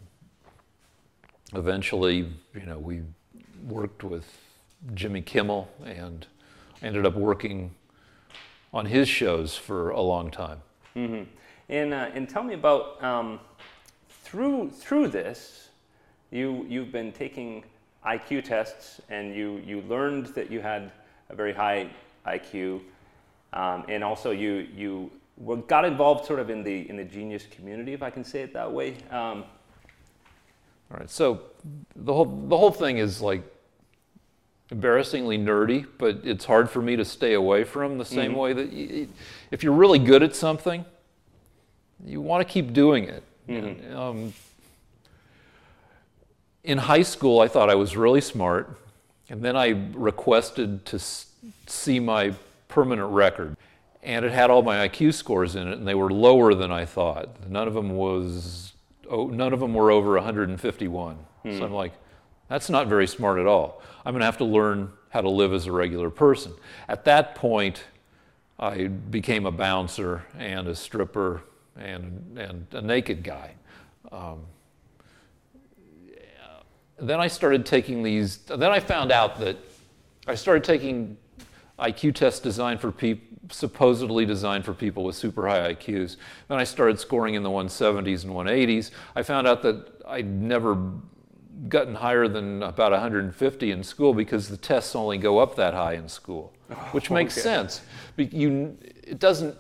eventually, 1.59 2.29
you 2.55 2.67
know, 2.67 2.79
we 2.79 3.03
worked 3.67 4.05
with 4.05 4.27
Jimmy 4.95 5.23
Kimmel 5.23 5.69
and 5.85 6.27
ended 6.83 7.07
up 7.07 7.15
working 7.15 7.75
on 8.73 8.87
his 8.87 9.09
shows 9.09 9.57
for 9.57 9.91
a 9.91 10.01
long 10.01 10.31
time. 10.31 10.61
And 11.69 11.93
uh, 11.93 12.11
and 12.15 12.29
tell 12.29 12.43
me 12.43 12.55
about 12.55 13.03
um, 13.03 13.41
through 14.09 14.71
through 14.71 15.09
this, 15.09 15.71
you 16.31 16.65
you've 16.69 16.93
been 16.93 17.13
taking 17.13 17.65
IQ 18.07 18.45
tests, 18.45 19.01
and 19.09 19.35
you 19.35 19.61
you 19.67 19.81
learned 19.83 20.27
that 20.27 20.51
you 20.51 20.61
had 20.61 20.93
a 21.29 21.35
very 21.35 21.53
high 21.53 21.91
IQ, 22.27 22.83
um, 23.53 23.85
and 23.89 24.05
also 24.05 24.31
you 24.31 24.69
you 24.75 25.11
got 25.67 25.85
involved 25.85 26.25
sort 26.25 26.39
of 26.39 26.51
in 26.51 26.63
the 26.63 26.89
in 26.89 26.97
the 26.97 27.05
genius 27.05 27.47
community, 27.51 27.93
if 27.93 28.03
I 28.03 28.11
can 28.11 28.25
say 28.25 28.43
it 28.43 28.53
that 28.53 28.71
way. 28.71 28.97
Um, 29.11 29.45
All 30.91 30.99
right, 30.99 31.11
so 31.11 31.41
the 31.97 32.13
whole 32.15 32.25
the 32.49 32.57
whole 32.57 32.71
thing 32.71 32.99
is 32.99 33.21
like 33.21 33.43
embarrassingly 34.71 35.39
nerdy, 35.39 35.87
but 35.99 36.21
it's 36.25 36.45
hard 36.45 36.69
for 36.71 36.81
me 36.83 36.97
to 36.97 37.05
stay 37.05 37.35
away 37.35 37.65
from 37.65 37.99
the 37.99 38.05
same 38.05 38.35
way 38.35 38.53
that 38.53 38.73
y 38.73 39.07
if 39.51 39.63
you're 39.63 39.73
really 39.73 39.99
good 39.99 40.23
at 40.23 40.35
something, 40.37 40.85
you 42.05 42.21
want 42.21 42.47
to 42.47 42.53
keep 42.53 42.73
doing 42.73 43.05
it. 43.05 43.23
And, 43.49 43.95
um, 43.95 44.33
in 46.65 46.79
high 46.79 47.03
school, 47.03 47.41
I 47.41 47.49
thought 47.49 47.71
I 47.71 47.77
was 47.77 47.97
really 47.97 48.21
smart, 48.21 48.77
and 49.29 49.41
then 49.43 49.57
I 49.57 49.69
requested 49.95 50.85
to 50.87 50.97
s- 50.97 51.27
see 51.67 52.01
my 52.01 52.35
permanent 52.69 53.11
record, 53.13 53.57
and 54.03 54.25
it 54.25 54.33
had 54.33 54.51
all 54.51 54.63
my 54.63 54.89
IQ 54.89 55.13
scores 55.15 55.55
in 55.55 55.69
it, 55.69 55.79
and 55.79 55.87
they 55.87 55.95
were 55.95 56.11
lower 56.13 56.55
than 56.55 56.73
I 56.73 56.85
thought. 56.85 57.49
None 57.49 57.69
of 57.69 57.75
them 57.75 57.91
was, 57.91 58.73
oh, 59.11 59.29
none 59.29 59.53
of 59.53 59.61
them 59.61 59.75
were 59.75 59.91
over 59.91 60.15
151. 60.15 61.19
So 61.59 61.65
I'm 61.65 61.73
like, 61.73 61.93
that's 62.49 62.69
not 62.69 62.89
very 62.89 63.07
smart 63.07 63.39
at 63.39 63.47
all. 63.47 63.83
I'm 64.05 64.13
going 64.13 64.21
to 64.21 64.27
have 64.27 64.39
to 64.39 64.45
learn 64.45 64.93
how 65.11 65.21
to 65.21 65.31
live 65.31 65.53
as 65.53 65.67
a 65.67 65.73
regular 65.73 66.11
person. 66.11 66.53
At 66.89 67.05
that 67.05 67.35
point, 67.35 67.85
I 68.59 68.89
became 68.89 69.47
a 69.47 69.51
bouncer 69.51 70.25
and 70.39 70.67
a 70.69 70.75
stripper 70.75 71.43
and, 71.77 72.39
and 72.39 72.67
a 72.73 72.83
naked 72.83 73.23
guy. 73.23 73.55
Um, 74.11 74.47
then 76.99 77.21
I 77.21 77.29
started 77.29 77.67
taking 77.67 78.03
these, 78.03 78.39
then 78.39 78.71
I 78.71 78.81
found 78.81 79.13
out 79.13 79.39
that 79.41 79.59
I 80.27 80.35
started 80.35 80.65
taking 80.65 81.17
IQ 81.79 82.15
tests 82.15 82.41
designed 82.41 82.81
for 82.81 82.91
people, 82.91 83.27
supposedly 83.51 84.25
designed 84.25 84.65
for 84.65 84.73
people 84.73 85.05
with 85.05 85.15
super 85.15 85.47
high 85.47 85.75
IQs. 85.75 86.17
Then 86.49 86.59
I 86.59 86.65
started 86.65 86.99
scoring 86.99 87.35
in 87.35 87.43
the 87.43 87.51
170s 87.51 88.25
and 88.25 88.33
180s. 88.33 88.91
I 89.15 89.23
found 89.23 89.47
out 89.47 89.63
that 89.63 90.03
I'd 90.07 90.27
never 90.27 90.93
gotten 91.69 91.95
higher 91.95 92.29
than 92.29 92.63
about 92.63 92.93
150 92.93 93.71
in 93.71 93.83
school 93.83 94.15
because 94.15 94.49
the 94.49 94.57
tests 94.57 94.95
only 94.95 95.19
go 95.19 95.39
up 95.39 95.57
that 95.57 95.75
high 95.75 95.95
in 95.95 96.09
school, 96.09 96.53
which 96.93 97.11
makes 97.11 97.35
okay. 97.35 97.43
sense. 97.43 97.83
Be- 98.17 98.27
You, 98.27 98.77
it 98.83 99.19
doesn't, 99.19 99.57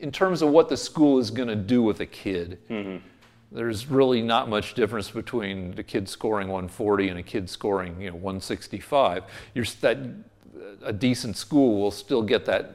in 0.00 0.12
terms 0.12 0.42
of 0.42 0.50
what 0.50 0.68
the 0.68 0.76
school 0.76 1.18
is 1.18 1.30
going 1.30 1.48
to 1.48 1.56
do 1.56 1.82
with 1.82 2.00
a 2.00 2.06
kid, 2.06 2.58
mm-hmm. 2.68 3.04
there's 3.50 3.86
really 3.86 4.22
not 4.22 4.48
much 4.48 4.74
difference 4.74 5.10
between 5.10 5.74
a 5.78 5.82
kid 5.82 6.08
scoring 6.08 6.48
140 6.48 7.08
and 7.08 7.18
a 7.18 7.22
kid 7.22 7.48
scoring, 7.48 8.00
you 8.00 8.10
know, 8.10 8.16
165. 8.16 9.24
You're, 9.54 9.64
that, 9.80 9.98
a 10.82 10.92
decent 10.92 11.36
school 11.36 11.80
will 11.80 11.90
still 11.90 12.22
get 12.22 12.44
that 12.46 12.72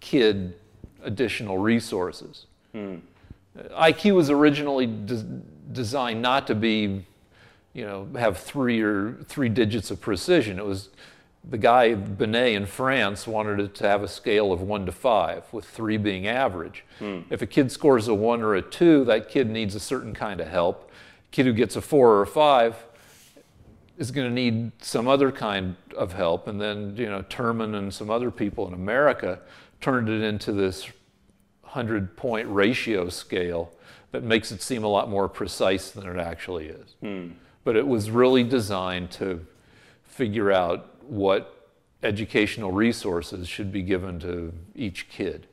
kid 0.00 0.54
additional 1.02 1.58
resources. 1.58 2.46
Hmm. 2.72 2.96
IQ 3.56 4.14
was 4.14 4.30
originally 4.30 4.86
des- 4.86 5.24
designed 5.72 6.22
not 6.22 6.46
to 6.46 6.54
be, 6.54 7.04
you 7.72 7.84
know, 7.84 8.08
have 8.16 8.38
three 8.38 8.80
or 8.80 9.14
three 9.26 9.48
digits 9.48 9.90
of 9.90 10.00
precision. 10.00 10.58
It 10.58 10.64
was 10.64 10.88
the 11.48 11.58
guy 11.58 11.94
Binet 11.94 12.54
in 12.54 12.66
France 12.66 13.26
wanted 13.26 13.60
it 13.60 13.74
to 13.76 13.88
have 13.88 14.02
a 14.02 14.08
scale 14.08 14.52
of 14.52 14.60
one 14.60 14.86
to 14.86 14.92
five, 14.92 15.44
with 15.52 15.64
three 15.64 15.96
being 15.96 16.26
average. 16.26 16.84
Hmm. 16.98 17.20
If 17.30 17.42
a 17.42 17.46
kid 17.46 17.72
scores 17.72 18.08
a 18.08 18.14
one 18.14 18.42
or 18.42 18.54
a 18.54 18.62
two, 18.62 19.04
that 19.06 19.28
kid 19.28 19.50
needs 19.50 19.74
a 19.74 19.80
certain 19.80 20.14
kind 20.14 20.40
of 20.40 20.48
help. 20.48 20.90
Kid 21.30 21.46
who 21.46 21.52
gets 21.52 21.76
a 21.76 21.80
four 21.80 22.10
or 22.16 22.22
a 22.22 22.26
five 22.26 22.76
is 24.00 24.10
going 24.10 24.26
to 24.26 24.34
need 24.34 24.72
some 24.82 25.06
other 25.06 25.30
kind 25.30 25.76
of 25.94 26.14
help. 26.14 26.48
And 26.48 26.58
then, 26.58 26.96
you 26.96 27.06
know, 27.06 27.22
Terman 27.24 27.76
and 27.76 27.92
some 27.92 28.10
other 28.10 28.30
people 28.30 28.66
in 28.66 28.72
America 28.72 29.40
turned 29.82 30.08
it 30.08 30.22
into 30.22 30.52
this 30.52 30.86
100 31.60 32.16
point 32.16 32.48
ratio 32.48 33.10
scale 33.10 33.70
that 34.12 34.24
makes 34.24 34.50
it 34.50 34.62
seem 34.62 34.84
a 34.84 34.88
lot 34.88 35.10
more 35.10 35.28
precise 35.28 35.90
than 35.90 36.08
it 36.08 36.18
actually 36.18 36.68
is. 36.68 36.94
But 37.62 37.76
it 37.76 37.86
was 37.86 38.10
really 38.10 38.42
designed 38.42 39.10
to 39.12 39.46
figure 40.02 40.50
out 40.50 41.02
what 41.04 41.68
educational 42.02 42.72
resources 42.72 43.46
should 43.46 43.70
be 43.70 43.82
given 43.82 44.18
to 44.20 44.54
each 44.74 45.10
kid. 45.10 45.46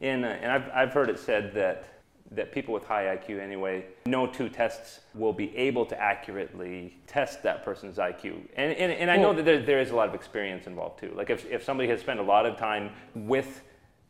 And, 0.00 0.24
uh, 0.24 0.28
and 0.28 0.52
I've, 0.52 0.70
I've 0.72 0.92
heard 0.92 1.10
it 1.10 1.18
said 1.18 1.52
that, 1.54 1.93
that 2.30 2.52
people 2.52 2.74
with 2.74 2.84
high 2.84 3.16
IQ, 3.16 3.40
anyway, 3.40 3.84
no 4.06 4.26
two 4.26 4.48
tests 4.48 5.00
will 5.14 5.32
be 5.32 5.54
able 5.56 5.86
to 5.86 6.00
accurately 6.00 6.96
test 7.06 7.42
that 7.42 7.64
person's 7.64 7.98
IQ. 7.98 8.40
And, 8.56 8.72
and, 8.72 8.92
and 8.92 9.10
I 9.10 9.16
know 9.16 9.32
that 9.32 9.44
there, 9.44 9.62
there 9.62 9.80
is 9.80 9.90
a 9.90 9.96
lot 9.96 10.08
of 10.08 10.14
experience 10.14 10.66
involved 10.66 10.98
too. 10.98 11.12
Like 11.14 11.30
if, 11.30 11.44
if 11.50 11.62
somebody 11.62 11.88
has 11.90 12.00
spent 12.00 12.20
a 12.20 12.22
lot 12.22 12.46
of 12.46 12.56
time 12.56 12.90
with 13.14 13.62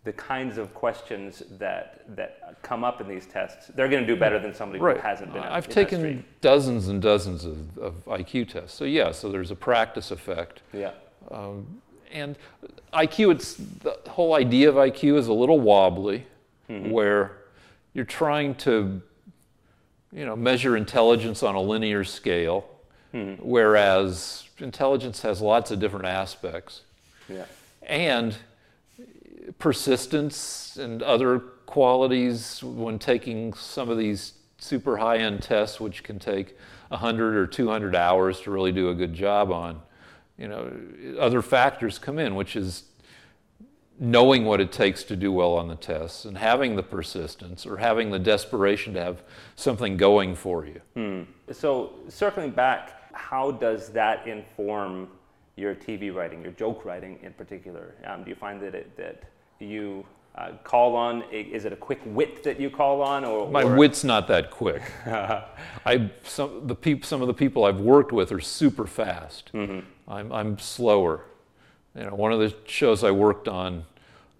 the 0.04 0.12
kinds 0.12 0.58
of 0.58 0.72
questions 0.74 1.42
that, 1.58 2.04
that 2.14 2.58
come 2.62 2.84
up 2.84 3.00
in 3.00 3.08
these 3.08 3.26
tests, 3.26 3.68
they're 3.74 3.88
going 3.88 4.02
to 4.02 4.06
do 4.06 4.18
better 4.18 4.38
than 4.38 4.54
somebody 4.54 4.78
who 4.78 4.86
hasn't 5.00 5.32
been. 5.32 5.42
I've 5.42 5.68
taken 5.68 6.24
dozens 6.40 6.88
and 6.88 7.00
dozens 7.00 7.44
of, 7.44 7.78
of 7.78 8.04
IQ 8.04 8.50
tests. 8.50 8.76
So 8.76 8.84
yeah, 8.84 9.12
so 9.12 9.30
there's 9.30 9.50
a 9.50 9.56
practice 9.56 10.10
effect. 10.10 10.60
Yeah. 10.72 10.92
Um, 11.30 11.80
and 12.12 12.36
IQ, 12.92 13.32
it's 13.32 13.54
the 13.54 13.98
whole 14.08 14.34
idea 14.34 14.68
of 14.68 14.76
IQ 14.76 15.18
is 15.18 15.26
a 15.28 15.32
little 15.32 15.58
wobbly, 15.58 16.26
hmm. 16.68 16.90
where 16.90 17.38
you're 17.94 18.04
trying 18.04 18.54
to, 18.56 19.00
you 20.12 20.26
know, 20.26 20.36
measure 20.36 20.76
intelligence 20.76 21.42
on 21.42 21.54
a 21.54 21.60
linear 21.60 22.04
scale, 22.04 22.68
hmm. 23.12 23.34
whereas 23.38 24.48
intelligence 24.58 25.22
has 25.22 25.40
lots 25.40 25.70
of 25.70 25.80
different 25.80 26.06
aspects, 26.06 26.82
Yeah. 27.28 27.46
and 27.82 28.36
persistence 29.58 30.76
and 30.76 31.02
other 31.02 31.38
qualities 31.66 32.62
when 32.62 32.98
taking 32.98 33.52
some 33.54 33.88
of 33.88 33.98
these 33.98 34.34
super 34.58 34.96
high-end 34.96 35.42
tests, 35.42 35.80
which 35.80 36.02
can 36.02 36.18
take 36.18 36.56
100 36.88 37.36
or 37.36 37.46
200 37.46 37.94
hours 37.94 38.40
to 38.40 38.50
really 38.50 38.72
do 38.72 38.90
a 38.90 38.94
good 38.94 39.14
job 39.14 39.50
on 39.50 39.80
you 40.38 40.48
know, 40.48 40.72
other 41.18 41.42
factors 41.42 41.98
come 41.98 42.18
in, 42.18 42.34
which 42.34 42.56
is 42.56 42.84
knowing 43.98 44.44
what 44.44 44.60
it 44.60 44.72
takes 44.72 45.04
to 45.04 45.16
do 45.16 45.30
well 45.32 45.52
on 45.54 45.68
the 45.68 45.76
tests 45.76 46.24
and 46.24 46.36
having 46.36 46.74
the 46.76 46.82
persistence 46.82 47.64
or 47.64 47.76
having 47.76 48.10
the 48.10 48.18
desperation 48.18 48.92
to 48.94 49.00
have 49.02 49.22
something 49.56 49.96
going 49.96 50.34
for 50.34 50.66
you. 50.66 51.26
So 51.52 51.92
circling 52.08 52.50
back, 52.50 53.12
how 53.14 53.52
does 53.52 53.90
that 53.90 54.26
inform 54.26 55.08
your 55.56 55.74
TV 55.74 56.12
writing, 56.12 56.42
your 56.42 56.52
joke 56.52 56.84
writing 56.84 57.18
in 57.22 57.32
particular? 57.34 57.94
Um, 58.06 58.24
do 58.24 58.30
you 58.30 58.36
find 58.36 58.60
that 58.62 58.74
it, 58.74 58.96
that 58.96 59.22
you 59.60 60.04
uh, 60.34 60.50
call 60.64 60.96
on? 60.96 61.22
Is 61.30 61.64
it 61.64 61.72
a 61.72 61.76
quick 61.76 62.00
wit 62.06 62.42
that 62.42 62.58
you 62.58 62.68
call 62.70 63.00
on, 63.00 63.24
or 63.24 63.48
My 63.48 63.62
or- 63.62 63.76
wit's 63.76 64.02
not 64.02 64.26
that 64.26 64.50
quick. 64.50 64.82
I 65.06 66.10
some 66.24 66.66
the 66.66 66.74
peop, 66.74 67.04
some 67.04 67.20
of 67.20 67.28
the 67.28 67.34
people 67.34 67.64
I've 67.64 67.78
worked 67.78 68.10
with 68.10 68.32
are 68.32 68.40
super 68.40 68.86
fast. 68.88 69.52
I'm 69.54 70.32
I'm 70.32 70.58
slower. 70.58 71.26
You 71.96 72.04
know, 72.04 72.14
one 72.14 72.32
of 72.32 72.40
the 72.40 72.54
shows 72.66 73.04
I 73.04 73.10
worked 73.12 73.46
on 73.48 73.84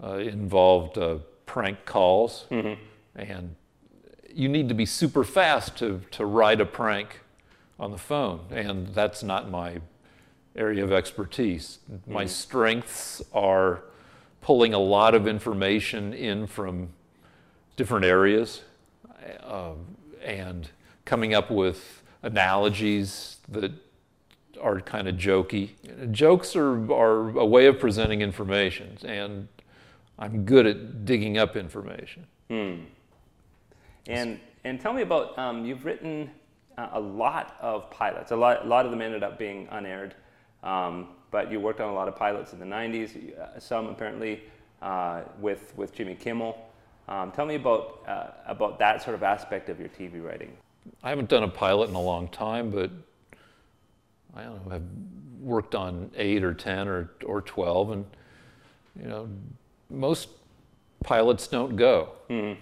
uh, 0.02 0.16
involved 0.18 0.99
uh, 0.99 1.18
prank 1.46 1.84
calls, 1.84 2.46
and 3.14 3.54
you 4.32 4.49
need 4.49 4.68
to 4.68 4.75
be 4.75 4.87
super 4.87 5.23
fast 5.25 5.76
to 5.78 6.00
to 6.12 6.26
write 6.26 6.61
a 6.61 6.66
prank 6.66 7.20
on 7.78 7.90
the 7.92 7.99
phone, 7.99 8.40
and 8.50 8.88
that's 8.88 9.23
not 9.23 9.50
my 9.50 9.78
area 10.56 10.82
of 10.84 10.92
expertise. 10.92 11.78
My 12.06 12.26
strengths 12.26 13.23
are 13.32 13.82
pulling 14.40 14.75
a 14.75 14.78
lot 14.78 15.14
of 15.14 15.26
information 15.26 16.12
in 16.12 16.46
from 16.46 16.88
different 17.76 18.04
areas 18.04 18.62
um, 19.44 19.96
and 20.23 20.68
coming 21.04 21.34
up 21.34 21.50
with 21.50 22.02
analogies 22.23 23.38
that 23.49 23.73
are 24.61 24.80
kind 24.80 25.08
of 25.08 25.16
jokey. 25.16 25.70
Jokes 26.10 26.56
are, 26.56 26.92
are 26.92 27.30
a 27.38 27.46
way 27.46 27.66
of 27.66 27.78
presenting 27.78 28.20
information, 28.20 28.98
and 29.04 29.48
I'm 30.18 30.44
good 30.44 30.66
at 30.66 31.04
digging 31.04 31.38
up 31.38 31.56
information. 31.56 32.26
And 34.06 34.40
and 34.64 34.80
tell 34.80 34.92
me 34.92 35.02
about 35.02 35.38
um, 35.38 35.64
you've 35.64 35.84
written 35.84 36.30
uh, 36.76 36.88
a 36.92 37.00
lot 37.00 37.56
of 37.60 37.90
pilots. 37.90 38.30
A 38.32 38.36
lot 38.36 38.64
a 38.64 38.68
lot 38.68 38.84
of 38.84 38.90
them 38.90 39.00
ended 39.00 39.22
up 39.22 39.38
being 39.38 39.68
unaired, 39.70 40.14
um, 40.62 41.08
but 41.30 41.50
you 41.50 41.60
worked 41.60 41.80
on 41.80 41.88
a 41.90 41.94
lot 41.94 42.08
of 42.08 42.16
pilots 42.16 42.52
in 42.52 42.58
the 42.58 42.66
'90s. 42.66 43.38
uh, 43.38 43.58
Some 43.58 43.86
apparently 43.86 44.42
uh, 44.82 45.22
with 45.40 45.72
with 45.76 45.94
Jimmy 45.94 46.14
Kimmel. 46.14 46.70
Um, 47.08 47.32
tell 47.32 47.46
me 47.46 47.56
about 47.56 48.02
uh, 48.06 48.26
about 48.46 48.78
that 48.78 49.02
sort 49.02 49.14
of 49.14 49.22
aspect 49.22 49.68
of 49.68 49.78
your 49.78 49.88
TV 49.88 50.22
writing. 50.22 50.56
I 51.02 51.08
haven't 51.08 51.28
done 51.28 51.42
a 51.42 51.48
pilot 51.48 51.88
in 51.88 51.94
a 51.94 52.00
long 52.00 52.28
time, 52.28 52.70
but 52.70 52.90
I 54.36 54.42
don't 54.42 54.66
know, 54.66 54.74
I've 54.74 54.82
worked 55.44 55.74
on 55.74 56.10
eight 56.16 56.42
or 56.42 56.54
10 56.54 56.88
or, 56.88 57.10
or 57.24 57.42
12, 57.42 57.90
and, 57.90 58.06
you 59.00 59.08
know, 59.08 59.28
most 59.90 60.28
pilots 61.02 61.46
don't 61.46 61.76
go. 61.76 62.10
Hmm. 62.28 62.52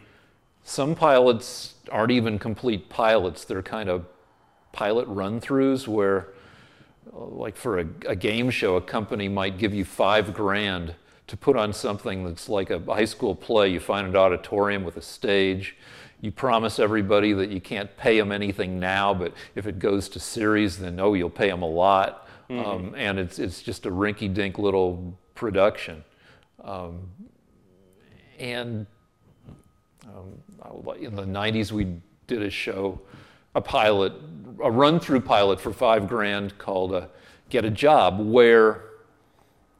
some 0.64 0.94
pilots 0.94 1.74
aren't 1.90 2.10
even 2.10 2.38
complete 2.38 2.88
pilots. 2.88 3.44
They're 3.44 3.62
kind 3.62 3.88
of 3.88 4.04
pilot 4.72 5.06
run 5.08 5.40
throughs 5.40 5.86
where, 5.86 6.28
like 7.12 7.56
for 7.56 7.80
a, 7.80 7.86
a, 8.06 8.16
game 8.16 8.50
show, 8.50 8.76
a 8.76 8.80
company 8.80 9.28
might 9.28 9.58
give 9.58 9.72
you 9.72 9.84
five 9.84 10.34
grand 10.34 10.94
to 11.28 11.36
put 11.36 11.56
on 11.56 11.72
something 11.72 12.24
that's 12.24 12.48
like 12.48 12.70
a 12.70 12.78
high 12.80 13.04
school 13.04 13.34
play. 13.34 13.68
You 13.68 13.80
find 13.80 14.06
an 14.06 14.16
auditorium 14.16 14.84
with 14.84 14.96
a 14.96 15.02
stage. 15.02 15.76
You 16.20 16.30
promise 16.30 16.78
everybody 16.78 17.32
that 17.32 17.50
you 17.50 17.60
can't 17.60 17.94
pay 17.96 18.18
them 18.18 18.32
anything 18.32 18.78
now, 18.78 19.12
but 19.12 19.32
if 19.54 19.66
it 19.66 19.78
goes 19.78 20.08
to 20.10 20.20
series, 20.20 20.78
then 20.78 20.98
oh, 21.00 21.14
you'll 21.14 21.30
pay 21.30 21.48
them 21.48 21.62
a 21.62 21.68
lot. 21.68 22.28
Mm-hmm. 22.50 22.68
Um, 22.68 22.94
and 22.96 23.18
it's, 23.18 23.38
it's 23.38 23.62
just 23.62 23.87
a 23.87 23.90
rinky 23.90 24.32
dink 24.32 24.58
little 24.58 25.18
production. 25.34 26.04
Um, 26.62 27.08
and 28.38 28.87
um, 30.04 30.96
in 31.00 31.14
the 31.14 31.25
90s, 31.25 31.72
we 31.72 31.96
did 32.26 32.42
a 32.42 32.50
show, 32.50 33.00
a 33.54 33.61
pilot, 33.61 34.12
a 34.62 34.70
run 34.70 35.00
through 35.00 35.20
pilot 35.20 35.61
for 35.61 35.72
five 35.72 36.08
grand 36.08 36.58
called 36.58 36.94
uh, 36.94 37.06
Get 37.49 37.64
a 37.64 37.70
Job, 37.70 38.18
where 38.18 38.82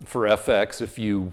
for 0.05 0.23
FX, 0.29 0.81
if 0.81 0.99
you 0.99 1.33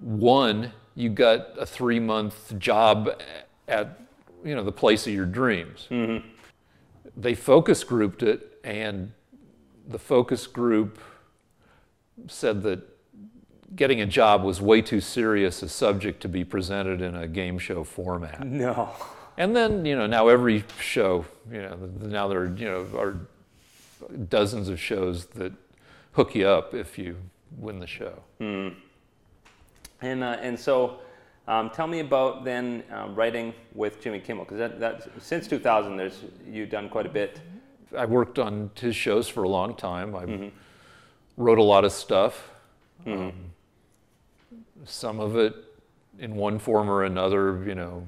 won, 0.00 0.72
you 0.94 1.08
got 1.08 1.58
a 1.58 1.66
three 1.66 2.00
month 2.00 2.58
job 2.58 3.20
at 3.68 4.00
you 4.44 4.54
know 4.54 4.64
the 4.64 4.72
place 4.72 5.06
of 5.06 5.12
your 5.12 5.26
dreams. 5.26 5.86
Mm-hmm. 5.90 6.26
They 7.16 7.34
focus 7.34 7.84
grouped 7.84 8.22
it, 8.22 8.58
and 8.64 9.12
the 9.90 9.98
focus 9.98 10.46
group 10.46 10.98
said 12.28 12.62
that 12.62 12.80
getting 13.74 14.00
a 14.00 14.06
job 14.06 14.42
was 14.42 14.60
way 14.60 14.82
too 14.82 15.00
serious 15.00 15.62
a 15.62 15.68
subject 15.68 16.20
to 16.22 16.28
be 16.28 16.44
presented 16.44 17.00
in 17.00 17.14
a 17.14 17.28
game 17.28 17.58
show 17.58 17.84
format. 17.84 18.46
No. 18.46 18.90
And 19.36 19.54
then, 19.54 19.84
you 19.84 19.96
know, 19.96 20.06
now 20.06 20.28
every 20.28 20.64
show, 20.80 21.24
you 21.50 21.62
know, 21.62 21.76
now 22.00 22.28
there 22.28 22.40
are, 22.40 22.54
you 22.54 22.66
know, 22.66 22.86
are 22.98 23.16
dozens 24.28 24.68
of 24.68 24.80
shows 24.80 25.26
that 25.26 25.52
hook 26.12 26.34
you 26.34 26.46
up 26.46 26.74
if 26.74 26.98
you 26.98 27.16
win 27.56 27.78
the 27.78 27.86
show. 27.86 28.22
Mm. 28.40 28.74
And, 30.02 30.24
uh, 30.24 30.36
and 30.40 30.58
so 30.58 30.98
um, 31.48 31.70
tell 31.70 31.86
me 31.86 32.00
about 32.00 32.44
then 32.44 32.82
um, 32.92 33.14
writing 33.14 33.54
with 33.74 34.00
Jimmy 34.02 34.20
Kimmel, 34.20 34.44
because 34.44 34.58
that, 34.58 34.80
that, 34.80 35.08
since 35.20 35.46
2000, 35.46 35.96
there's, 35.96 36.24
you've 36.46 36.70
done 36.70 36.88
quite 36.88 37.06
a 37.06 37.10
bit. 37.10 37.40
I 37.96 38.06
worked 38.06 38.38
on 38.38 38.70
his 38.74 38.94
shows 38.94 39.28
for 39.28 39.42
a 39.42 39.48
long 39.48 39.74
time. 39.74 40.14
I 40.14 40.24
mm-hmm. 40.24 40.48
wrote 41.36 41.58
a 41.58 41.62
lot 41.62 41.84
of 41.84 41.92
stuff. 41.92 42.50
Mm-hmm. 43.04 43.22
Um, 43.22 43.32
some 44.84 45.20
of 45.20 45.36
it, 45.36 45.54
in 46.18 46.34
one 46.34 46.58
form 46.58 46.90
or 46.90 47.04
another, 47.04 47.62
you 47.64 47.74
know, 47.74 48.06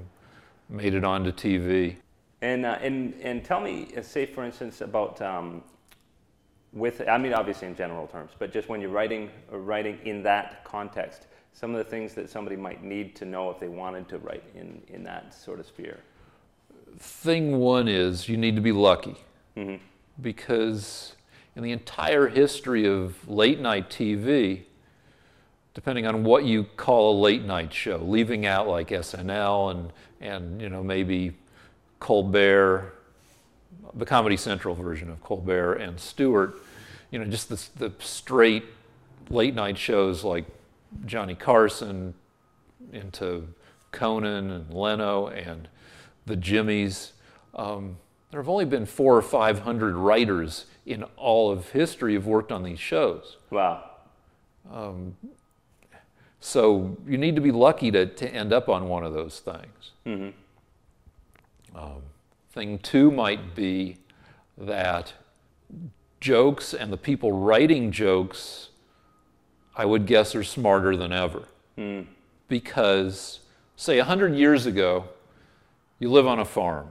made 0.69 0.95
it 0.95 1.05
onto 1.05 1.33
TV. 1.33 1.97
And 2.41 2.67
uh, 2.67 2.79
and 2.81 3.15
and 3.23 3.45
tell 3.45 3.61
me, 3.61 3.89
uh, 3.97 4.03
say 4.03 4.27
for 4.27 4.45
instance, 4.45 4.81
about 4.81 5.23
um, 5.23 5.63
with 6.73 7.03
I 7.09 7.19
mean 7.19 7.35
obviously 7.35 7.69
in 7.69 7.77
general 7.77 8.07
terms, 8.07 8.33
but 8.39 8.53
just 8.53 8.69
when 8.69 8.81
you're 8.81 8.91
writing 8.91 9.31
uh, 9.53 9.59
writing 9.59 9.99
in 10.05 10.23
that 10.25 10.65
context, 10.65 11.27
some 11.53 11.71
of 11.71 11.79
the 11.79 11.89
things 11.89 12.15
that 12.15 12.29
somebody 12.29 12.57
might 12.57 12.83
need 12.83 13.15
to 13.17 13.25
know 13.25 13.51
if 13.51 13.61
they 13.61 13.69
wanted 13.69 14.09
to 14.09 14.19
write 14.19 14.43
in 14.55 14.83
in 14.89 15.05
that 15.05 15.33
sort 15.33 15.61
of 15.61 15.67
sphere. 15.67 16.01
Thing 16.99 17.59
one 17.59 17.89
is 17.89 18.29
you 18.29 18.37
need 18.37 18.57
to 18.57 18.63
be 18.63 18.73
lucky, 18.73 19.17
mm-hmm. 19.57 19.77
because 20.21 21.15
in 21.57 21.63
the 21.63 21.73
entire 21.73 22.29
history 22.29 22.87
of 22.87 23.29
late 23.29 23.61
night 23.61 23.91
TV, 23.91 24.63
depending 25.75 26.07
on 26.07 26.25
what 26.25 26.45
you 26.45 26.65
call 26.77 27.19
a 27.19 27.19
late 27.21 27.45
night 27.45 27.73
show, 27.73 27.99
leaving 27.99 28.47
out 28.47 28.69
like 28.69 28.89
SNL 28.89 29.71
and, 29.71 29.93
and 30.21 30.61
you 30.61 30.69
know, 30.69 30.83
maybe 30.83 31.37
Colbert, 32.01 32.95
the 33.95 34.07
Comedy 34.07 34.37
Central 34.37 34.75
version 34.75 35.11
of 35.11 35.23
Colbert 35.23 35.75
and 35.75 35.99
Stewart, 35.99 36.57
you 37.11 37.19
know, 37.19 37.25
just 37.27 37.49
the, 37.49 37.89
the 37.89 37.93
straight 38.03 38.65
late 39.31 39.55
night 39.55 39.79
shows 39.79 40.25
like 40.25 40.45
Johnny 41.07 41.35
Carson 41.35 42.15
into 42.93 43.49
Conan 43.93 44.51
and 44.51 44.73
Leno 44.73 45.29
and 45.29 45.69
the 46.27 46.37
Jimmys. 46.37 47.13
Um, 47.55 47.99
there 48.33 48.41
have 48.41 48.49
only 48.49 48.65
been 48.65 48.87
four 48.87 49.15
or 49.15 49.23
five 49.23 49.61
hundred 49.61 49.95
writers 49.95 50.65
in 50.87 51.05
all 51.17 51.53
of 51.53 51.69
history 51.71 52.15
who've 52.15 52.27
worked 52.27 52.51
on 52.51 52.63
these 52.63 52.81
shows. 52.81 53.37
Wow. 53.51 53.91
Um, 54.73 55.15
so 56.41 56.97
you 57.07 57.19
need 57.19 57.35
to 57.37 57.43
be 57.43 57.53
lucky 57.53 57.91
to, 57.91 58.07
to 58.07 58.29
end 58.29 58.53
up 58.53 58.71
on 58.71 58.89
one 58.89 59.05
of 59.05 59.13
those 59.13 59.41
things. 59.41 59.91
Mm-hmm. 60.07 61.79
Um, 61.79 62.03
thing 62.53 62.79
two 62.79 63.11
might 63.11 63.55
be 63.55 63.99
that 64.57 65.13
jokes 66.21 66.73
and 66.73 66.91
the 66.91 66.97
people 66.97 67.33
writing 67.33 67.93
jokes, 67.93 68.71
I 69.77 69.85
would 69.85 70.07
guess, 70.07 70.35
are 70.35 70.43
smarter 70.43 70.97
than 70.97 71.13
ever. 71.13 71.49
Mm. 71.77 72.07
Because, 72.49 73.41
say, 73.77 73.99
100 73.99 74.35
years 74.35 74.65
ago, 74.65 75.05
you 75.99 76.11
live 76.11 76.27
on 76.27 76.39
a 76.39 76.45
farm 76.47 76.89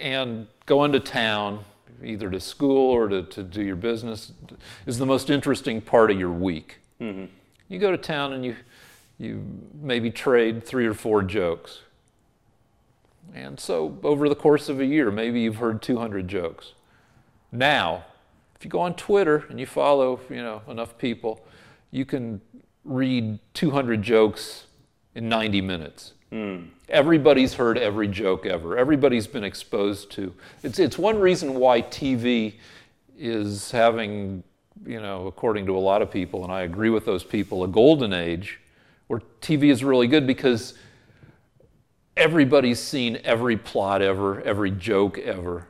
and 0.00 0.46
going 0.66 0.92
to 0.92 1.00
town 1.00 1.64
either 2.04 2.30
to 2.30 2.40
school 2.40 2.90
or 2.90 3.08
to, 3.08 3.22
to 3.22 3.42
do 3.42 3.62
your 3.62 3.76
business 3.76 4.32
is 4.86 4.98
the 4.98 5.06
most 5.06 5.30
interesting 5.30 5.80
part 5.80 6.10
of 6.10 6.18
your 6.18 6.30
week. 6.30 6.78
Mm-hmm. 7.00 7.26
You 7.68 7.78
go 7.78 7.90
to 7.90 7.98
town 7.98 8.32
and 8.32 8.44
you, 8.44 8.56
you 9.18 9.44
maybe 9.80 10.10
trade 10.10 10.64
three 10.64 10.86
or 10.86 10.94
four 10.94 11.22
jokes. 11.22 11.80
And 13.34 13.60
so 13.60 13.98
over 14.02 14.28
the 14.28 14.34
course 14.34 14.68
of 14.68 14.80
a 14.80 14.84
year, 14.84 15.10
maybe 15.10 15.40
you've 15.40 15.56
heard 15.56 15.82
200 15.82 16.26
jokes. 16.26 16.72
Now, 17.52 18.04
if 18.56 18.64
you 18.64 18.70
go 18.70 18.80
on 18.80 18.94
Twitter 18.94 19.46
and 19.48 19.60
you 19.60 19.66
follow, 19.66 20.20
you 20.28 20.42
know, 20.42 20.62
enough 20.68 20.98
people, 20.98 21.44
you 21.90 22.04
can 22.04 22.40
read 22.84 23.38
200 23.54 24.02
jokes 24.02 24.66
in 25.14 25.28
90 25.28 25.60
minutes. 25.60 26.12
Mm. 26.32 26.68
Everybody's 26.88 27.54
heard 27.54 27.76
every 27.76 28.08
joke 28.08 28.46
ever. 28.46 28.78
Everybody's 28.78 29.26
been 29.26 29.44
exposed 29.44 30.10
to. 30.12 30.32
It's, 30.62 30.78
it's 30.78 30.98
one 30.98 31.18
reason 31.18 31.54
why 31.54 31.82
TV 31.82 32.54
is 33.18 33.70
having, 33.70 34.42
you 34.86 35.00
know, 35.00 35.26
according 35.26 35.66
to 35.66 35.76
a 35.76 35.80
lot 35.80 36.02
of 36.02 36.10
people, 36.10 36.44
and 36.44 36.52
I 36.52 36.62
agree 36.62 36.90
with 36.90 37.04
those 37.04 37.24
people, 37.24 37.64
a 37.64 37.68
golden 37.68 38.12
age 38.12 38.60
where 39.08 39.20
TV 39.40 39.70
is 39.70 39.82
really 39.82 40.06
good 40.06 40.26
because 40.26 40.74
everybody's 42.16 42.78
seen 42.78 43.18
every 43.24 43.56
plot 43.56 44.00
ever, 44.02 44.40
every 44.42 44.70
joke 44.70 45.18
ever. 45.18 45.66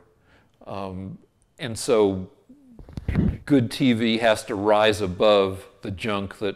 Um, 0.67 1.17
and 1.57 1.77
so 1.77 2.29
good 3.45 3.71
TV 3.71 4.19
has 4.19 4.43
to 4.45 4.55
rise 4.55 5.01
above 5.01 5.65
the 5.81 5.89
junk 5.91 6.37
that 6.37 6.55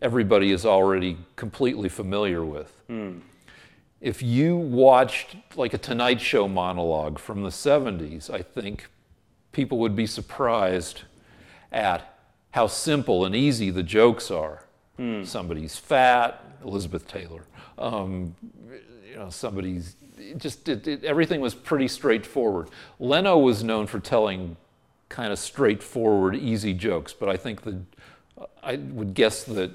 everybody 0.00 0.52
is 0.52 0.64
already 0.64 1.18
completely 1.34 1.88
familiar 1.88 2.44
with. 2.44 2.72
Mm 2.88 3.22
if 4.00 4.22
you 4.22 4.56
watched 4.56 5.36
like 5.56 5.74
a 5.74 5.78
Tonight 5.78 6.20
Show 6.20 6.48
monologue 6.48 7.18
from 7.18 7.42
the 7.42 7.50
70s, 7.50 8.30
I 8.30 8.42
think 8.42 8.88
people 9.52 9.78
would 9.78 9.94
be 9.94 10.06
surprised 10.06 11.02
at 11.70 12.18
how 12.52 12.66
simple 12.66 13.24
and 13.24 13.34
easy 13.34 13.70
the 13.70 13.82
jokes 13.82 14.30
are. 14.30 14.64
Mm. 14.98 15.26
Somebody's 15.26 15.76
fat, 15.76 16.42
Elizabeth 16.64 17.06
Taylor. 17.06 17.44
Um, 17.78 18.34
you 19.08 19.16
know, 19.16 19.30
somebody's 19.30 19.96
just 20.36 20.68
it, 20.68 20.86
it, 20.86 21.04
everything 21.04 21.40
was 21.40 21.54
pretty 21.54 21.88
straightforward. 21.88 22.68
Leno 22.98 23.38
was 23.38 23.62
known 23.62 23.86
for 23.86 24.00
telling 24.00 24.56
kind 25.08 25.32
of 25.32 25.38
straightforward, 25.38 26.36
easy 26.36 26.72
jokes, 26.72 27.12
but 27.12 27.28
I 27.28 27.36
think 27.36 27.62
that 27.62 27.80
I 28.62 28.76
would 28.76 29.14
guess 29.14 29.44
that 29.44 29.70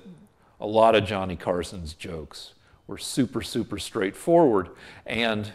a 0.60 0.68
lot 0.68 0.96
of 0.96 1.06
Johnny 1.06 1.36
Carson's 1.36 1.94
jokes 1.94 2.54
were 2.88 2.98
super, 2.98 3.42
super 3.42 3.78
straightforward. 3.78 4.70
And 5.06 5.52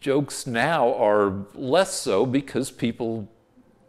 jokes 0.00 0.46
now 0.46 0.94
are 0.94 1.46
less 1.54 1.94
so 1.94 2.24
because 2.26 2.70
people 2.70 3.28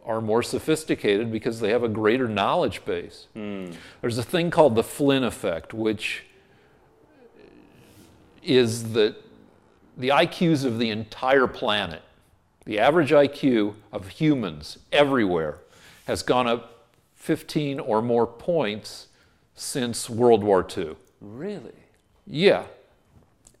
are 0.04 0.20
more 0.20 0.42
sophisticated 0.42 1.30
because 1.30 1.60
they 1.60 1.70
have 1.70 1.82
a 1.82 1.88
greater 1.88 2.26
knowledge 2.26 2.84
base. 2.84 3.26
Mm. 3.36 3.74
There's 4.00 4.16
a 4.16 4.22
thing 4.22 4.50
called 4.50 4.74
the 4.74 4.82
Flynn 4.82 5.22
effect, 5.22 5.74
which 5.74 6.24
is 8.42 8.94
that 8.94 9.16
the 9.98 10.08
IQs 10.08 10.64
of 10.64 10.78
the 10.78 10.88
entire 10.88 11.46
planet, 11.46 12.02
the 12.64 12.78
average 12.78 13.10
IQ 13.10 13.74
of 13.92 14.08
humans 14.08 14.78
everywhere, 14.90 15.58
has 16.06 16.22
gone 16.22 16.46
up 16.46 16.86
15 17.16 17.78
or 17.78 18.00
more 18.00 18.26
points 18.26 19.08
since 19.54 20.08
World 20.08 20.42
War 20.42 20.66
II. 20.76 20.96
Really? 21.20 21.74
Yeah. 22.26 22.64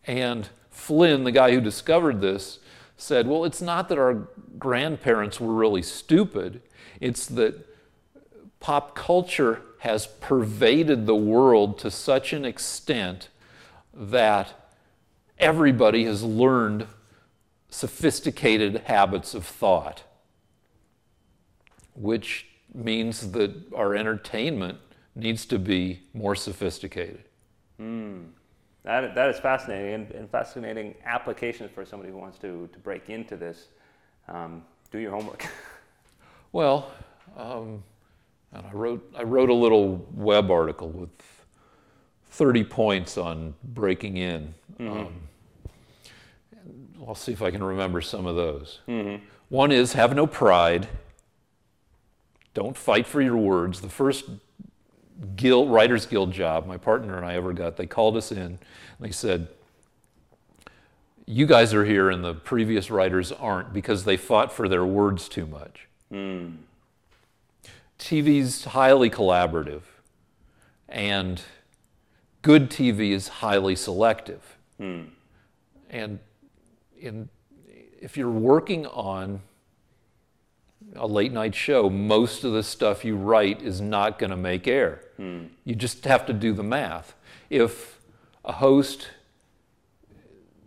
And 0.06 0.48
Flynn, 0.70 1.24
the 1.24 1.32
guy 1.32 1.52
who 1.52 1.60
discovered 1.60 2.20
this, 2.20 2.58
said, 2.96 3.26
Well, 3.26 3.44
it's 3.44 3.62
not 3.62 3.88
that 3.88 3.98
our 3.98 4.28
grandparents 4.58 5.40
were 5.40 5.54
really 5.54 5.82
stupid, 5.82 6.60
it's 7.00 7.26
that 7.26 7.66
pop 8.60 8.94
culture 8.94 9.62
has 9.80 10.06
pervaded 10.06 11.06
the 11.06 11.14
world 11.14 11.78
to 11.78 11.90
such 11.90 12.32
an 12.32 12.44
extent 12.44 13.28
that 13.94 14.70
everybody 15.38 16.04
has 16.04 16.22
learned 16.24 16.86
sophisticated 17.70 18.82
habits 18.86 19.34
of 19.34 19.44
thought, 19.44 20.02
which 21.94 22.46
means 22.74 23.32
that 23.32 23.54
our 23.74 23.94
entertainment 23.94 24.78
needs 25.14 25.46
to 25.46 25.58
be 25.58 26.00
more 26.12 26.34
sophisticated. 26.34 27.24
That, 28.84 29.14
that 29.14 29.28
is 29.30 29.38
fascinating 29.38 29.94
and, 29.94 30.10
and 30.12 30.30
fascinating 30.30 30.94
applications 31.04 31.70
for 31.70 31.84
somebody 31.84 32.10
who 32.10 32.18
wants 32.18 32.38
to, 32.38 32.68
to 32.72 32.78
break 32.78 33.10
into 33.10 33.36
this. 33.36 33.68
Um, 34.28 34.62
do 34.90 34.98
your 34.98 35.12
homework. 35.12 35.46
Well, 36.50 36.90
um, 37.36 37.82
and 38.52 38.66
I 38.66 38.72
wrote 38.72 39.14
I 39.14 39.22
wrote 39.22 39.50
a 39.50 39.54
little 39.54 40.06
web 40.14 40.50
article 40.50 40.88
with 40.88 41.10
30 42.30 42.64
points 42.64 43.18
on 43.18 43.54
breaking 43.62 44.16
in. 44.16 44.54
Um, 44.80 45.12
I'll 47.06 47.14
see 47.14 47.32
if 47.32 47.42
I 47.42 47.50
can 47.50 47.62
remember 47.62 48.00
some 48.00 48.24
of 48.26 48.34
those. 48.36 48.80
One 49.50 49.70
is 49.70 49.92
have 49.92 50.14
no 50.14 50.26
pride. 50.26 50.88
Don't 52.54 52.76
fight 52.78 53.06
for 53.06 53.20
your 53.20 53.36
words. 53.36 53.82
The 53.82 53.88
first 53.90 54.24
guild, 55.36 55.70
Writers 55.70 56.06
Guild 56.06 56.32
job 56.32 56.66
my 56.66 56.76
partner 56.76 57.16
and 57.16 57.26
I 57.26 57.34
ever 57.34 57.52
got, 57.52 57.76
they 57.76 57.86
called 57.86 58.16
us 58.16 58.32
in 58.32 58.38
and 58.38 58.58
they 59.00 59.10
said, 59.10 59.48
You 61.26 61.46
guys 61.46 61.74
are 61.74 61.84
here 61.84 62.10
and 62.10 62.24
the 62.24 62.34
previous 62.34 62.90
writers 62.90 63.32
aren't 63.32 63.72
because 63.72 64.04
they 64.04 64.16
fought 64.16 64.52
for 64.52 64.68
their 64.68 64.86
words 64.86 65.28
too 65.28 65.46
much. 65.46 65.86
Hmm. 66.10 66.48
TV's 67.98 68.64
highly 68.64 69.10
collaborative, 69.10 69.82
and 70.88 71.42
good 72.42 72.70
TV 72.70 73.10
is 73.10 73.26
highly 73.28 73.74
selective. 73.74 74.56
Hmm. 74.78 75.02
And 75.90 76.20
in, 76.96 77.28
if 78.00 78.16
you're 78.16 78.30
working 78.30 78.86
on 78.86 79.40
a 80.96 81.06
late 81.06 81.32
night 81.32 81.54
show, 81.54 81.90
most 81.90 82.44
of 82.44 82.52
the 82.52 82.62
stuff 82.62 83.04
you 83.04 83.16
write 83.16 83.62
is 83.62 83.80
not 83.80 84.18
going 84.18 84.30
to 84.30 84.36
make 84.36 84.66
air. 84.66 85.02
Hmm. 85.16 85.46
You 85.64 85.74
just 85.74 86.04
have 86.04 86.26
to 86.26 86.32
do 86.32 86.52
the 86.52 86.62
math. 86.62 87.14
If 87.50 88.00
a 88.44 88.52
host 88.52 89.08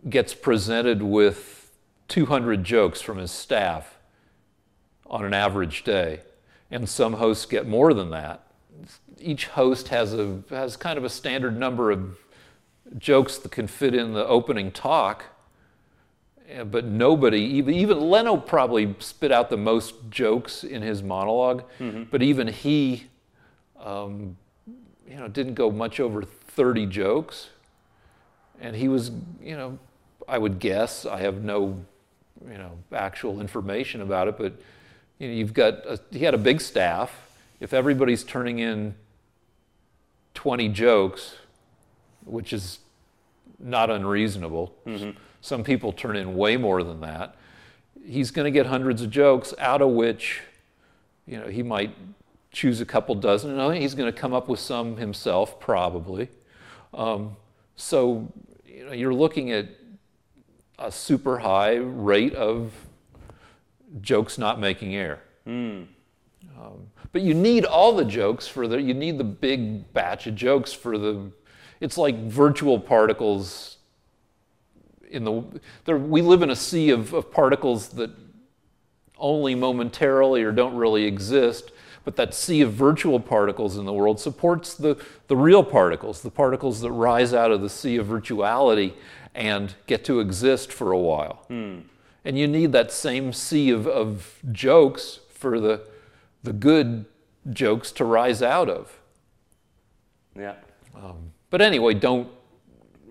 gets 0.08 0.34
presented 0.34 1.02
with 1.02 1.72
200 2.08 2.64
jokes 2.64 3.00
from 3.00 3.18
his 3.18 3.30
staff 3.30 3.98
on 5.06 5.24
an 5.24 5.34
average 5.34 5.84
day, 5.84 6.20
and 6.70 6.88
some 6.88 7.14
hosts 7.14 7.46
get 7.46 7.66
more 7.66 7.92
than 7.92 8.10
that. 8.10 8.46
Each 9.18 9.46
host 9.46 9.88
has 9.88 10.14
a 10.14 10.42
has 10.50 10.76
kind 10.76 10.98
of 10.98 11.04
a 11.04 11.08
standard 11.08 11.56
number 11.56 11.90
of 11.90 12.18
jokes 12.98 13.38
that 13.38 13.52
can 13.52 13.66
fit 13.66 13.94
in 13.94 14.14
the 14.14 14.26
opening 14.26 14.72
talk, 14.72 15.26
but 16.70 16.84
nobody, 16.84 17.40
even, 17.40 17.74
even 17.74 18.00
Leno 18.00 18.36
probably 18.36 18.94
spit 18.98 19.32
out 19.32 19.48
the 19.50 19.56
most 19.56 19.94
jokes 20.10 20.64
in 20.64 20.82
his 20.82 21.02
monolog 21.02 21.64
but 22.10 22.22
even 22.22 22.48
he, 22.48 23.04
um, 23.80 24.36
you 25.08 25.16
know, 25.16 25.28
didn't 25.28 25.54
go 25.54 25.70
much 25.70 26.00
over 26.00 26.22
30 26.22 26.86
jokes. 26.86 27.48
And 28.60 28.76
he 28.76 28.88
was, 28.88 29.10
you 29.42 29.56
know, 29.56 29.78
I 30.28 30.38
would 30.38 30.58
guess, 30.58 31.04
I 31.06 31.18
have 31.20 31.42
no, 31.42 31.84
you 32.48 32.58
know, 32.58 32.72
actual 32.92 33.40
information 33.40 34.00
about 34.02 34.28
it, 34.28 34.38
but 34.38 34.52
you 35.18 35.28
know, 35.28 35.34
you've 35.34 35.54
got, 35.54 35.84
a, 35.86 36.00
he 36.10 36.20
had 36.20 36.34
a 36.34 36.38
big 36.38 36.60
staff. 36.60 37.10
If 37.60 37.72
everybody's 37.72 38.24
turning 38.24 38.58
in 38.58 38.94
20 40.34 40.68
jokes, 40.68 41.36
which 42.24 42.52
is 42.52 42.78
not 43.58 43.90
unreasonable. 43.90 44.74
Some 45.42 45.64
people 45.64 45.92
turn 45.92 46.16
in 46.16 46.36
way 46.36 46.56
more 46.56 46.84
than 46.84 47.00
that. 47.00 47.34
He's 48.06 48.30
going 48.30 48.44
to 48.44 48.50
get 48.50 48.66
hundreds 48.66 49.02
of 49.02 49.10
jokes, 49.10 49.52
out 49.58 49.82
of 49.82 49.90
which, 49.90 50.40
you 51.26 51.38
know, 51.38 51.48
he 51.48 51.64
might 51.64 51.94
choose 52.52 52.80
a 52.80 52.86
couple 52.86 53.16
dozen. 53.16 53.58
And 53.58 53.76
he's 53.76 53.94
going 53.94 54.10
to 54.10 54.18
come 54.18 54.32
up 54.32 54.48
with 54.48 54.60
some 54.60 54.96
himself, 54.96 55.58
probably. 55.58 56.28
Um, 56.94 57.36
so, 57.74 58.32
you 58.64 58.86
know, 58.86 58.92
you're 58.92 59.12
looking 59.12 59.50
at 59.50 59.66
a 60.78 60.92
super 60.92 61.40
high 61.40 61.74
rate 61.74 62.34
of 62.34 62.72
jokes 64.00 64.38
not 64.38 64.60
making 64.60 64.94
air. 64.94 65.22
Um, 66.56 66.86
but 67.10 67.22
you 67.22 67.34
need 67.34 67.64
all 67.64 67.96
the 67.96 68.04
jokes 68.04 68.46
for 68.46 68.68
the, 68.68 68.80
you 68.80 68.94
need 68.94 69.18
the 69.18 69.24
big 69.24 69.92
batch 69.92 70.28
of 70.28 70.36
jokes 70.36 70.72
for 70.72 70.98
the, 70.98 71.32
it's 71.80 71.98
like 71.98 72.16
virtual 72.16 72.78
particles 72.78 73.71
in 75.12 75.24
the, 75.24 75.60
there, 75.84 75.96
we 75.96 76.22
live 76.22 76.42
in 76.42 76.50
a 76.50 76.56
sea 76.56 76.90
of, 76.90 77.12
of 77.12 77.30
particles 77.30 77.90
that 77.90 78.10
only 79.18 79.54
momentarily 79.54 80.42
or 80.42 80.50
don't 80.50 80.74
really 80.74 81.04
exist, 81.04 81.70
but 82.04 82.16
that 82.16 82.34
sea 82.34 82.62
of 82.62 82.72
virtual 82.72 83.20
particles 83.20 83.76
in 83.76 83.84
the 83.84 83.92
world 83.92 84.18
supports 84.18 84.74
the, 84.74 85.00
the 85.28 85.36
real 85.36 85.62
particles, 85.62 86.22
the 86.22 86.30
particles 86.30 86.80
that 86.80 86.90
rise 86.90 87.32
out 87.32 87.52
of 87.52 87.60
the 87.60 87.70
sea 87.70 87.96
of 87.96 88.06
virtuality 88.06 88.94
and 89.34 89.74
get 89.86 90.04
to 90.04 90.18
exist 90.18 90.72
for 90.72 90.92
a 90.92 90.98
while. 90.98 91.44
Hmm. 91.48 91.80
And 92.24 92.38
you 92.38 92.46
need 92.46 92.72
that 92.72 92.90
same 92.90 93.32
sea 93.32 93.70
of, 93.70 93.86
of 93.86 94.38
jokes 94.50 95.20
for 95.30 95.60
the, 95.60 95.82
the 96.42 96.52
good 96.52 97.04
jokes 97.50 97.92
to 97.92 98.04
rise 98.04 98.42
out 98.42 98.68
of. 98.68 98.98
yeah. 100.36 100.54
Um, 100.94 101.32
but 101.50 101.60
anyway, 101.60 101.94
don't 101.94 102.28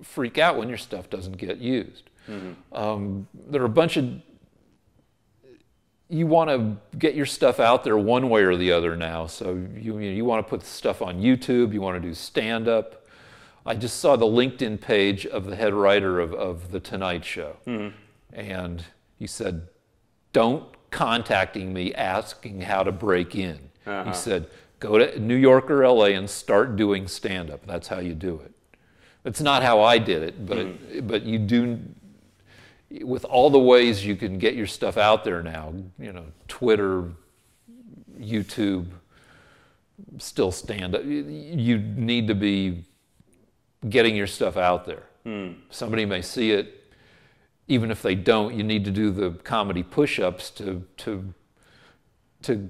freak 0.02 0.38
out 0.38 0.58
when 0.58 0.70
your 0.70 0.78
stuff 0.78 1.10
doesn't 1.10 1.38
get 1.38 1.58
used. 1.58 2.10
Mm-hmm. 2.28 2.76
Um, 2.76 3.28
there 3.34 3.62
are 3.62 3.66
a 3.66 3.70
bunch 3.70 3.98
of 3.98 4.22
you 6.12 6.28
want 6.28 6.50
to 6.50 6.98
get 6.98 7.16
your 7.16 7.26
stuff 7.26 7.60
out 7.62 7.86
there 7.86 7.98
one 7.98 8.30
way 8.30 8.44
or 8.44 8.58
the 8.58 8.72
other 8.74 8.98
now. 8.98 9.28
So 9.28 9.54
you 9.76 9.98
you, 9.98 10.12
you 10.12 10.26
want 10.26 10.46
to 10.46 10.50
put 10.50 10.64
stuff 10.64 11.02
on 11.02 11.22
YouTube. 11.22 11.74
You 11.74 11.82
want 11.82 12.02
to 12.02 12.08
do 12.08 12.14
stand 12.14 12.68
up. 12.68 13.06
I 13.66 13.76
just 13.76 14.00
saw 14.00 14.16
the 14.16 14.26
LinkedIn 14.26 14.82
page 14.82 15.26
of 15.26 15.46
the 15.46 15.56
head 15.56 15.74
writer 15.74 16.20
of, 16.20 16.34
of 16.34 16.72
the 16.72 16.80
Tonight 16.80 17.24
Show, 17.24 17.58
mm-hmm. 17.66 17.96
and 18.34 18.84
he 19.18 19.28
said, 19.28 19.68
"Don't 20.34 20.66
contacting 20.92 21.72
me 21.72 21.94
asking 21.94 22.62
how 22.62 22.84
to 22.84 22.92
break 22.92 23.36
in." 23.36 23.70
He 23.86 23.92
uh-huh. 23.92 24.12
said, 24.12 24.48
"Go 24.80 24.98
to 24.98 25.18
New 25.20 25.36
York 25.36 25.72
or 25.72 25.88
LA 25.88 26.08
and 26.08 26.30
start 26.30 26.76
doing 26.76 27.08
stand 27.08 27.50
up. 27.50 27.66
That's 27.66 27.88
how 27.88 28.00
you 28.00 28.14
do 28.14 28.42
it." 28.44 28.54
It's 29.24 29.42
not 29.42 29.62
how 29.64 29.82
I 29.82 29.98
did 29.98 30.24
it, 30.24 30.46
but 30.46 30.58
mm-hmm. 30.58 31.08
but 31.08 31.24
you 31.24 31.38
do 31.40 31.80
with 33.04 33.24
all 33.26 33.50
the 33.50 33.60
ways 33.60 34.06
you 34.06 34.16
can 34.16 34.38
get 34.38 34.56
your 34.56 34.68
stuff 34.68 34.98
out 34.98 35.24
there 35.24 35.42
now, 35.42 35.74
you 35.98 36.12
know, 36.12 36.26
Twitter, 36.48 37.06
YouTube, 38.20 38.88
still 40.18 40.52
stand 40.52 40.96
up. 40.96 41.04
You- 41.06 41.78
need 41.78 42.28
to 42.28 42.36
be 42.36 42.84
getting 43.90 44.16
your 44.16 44.28
stuff 44.28 44.58
out 44.58 44.86
there. 44.86 45.04
Hmm. 45.24 45.54
Somebody 45.70 46.06
may 46.06 46.22
see 46.22 46.52
it. 46.52 46.94
Even 47.68 47.92
if 47.92 48.02
they 48.02 48.16
don't, 48.16 48.54
you 48.54 48.64
need 48.64 48.84
to 48.86 48.92
do 48.92 49.12
the 49.12 49.32
comedy 49.32 49.84
push-ups 49.84 50.50
to 50.52 50.84
to 50.98 51.34
to 52.42 52.70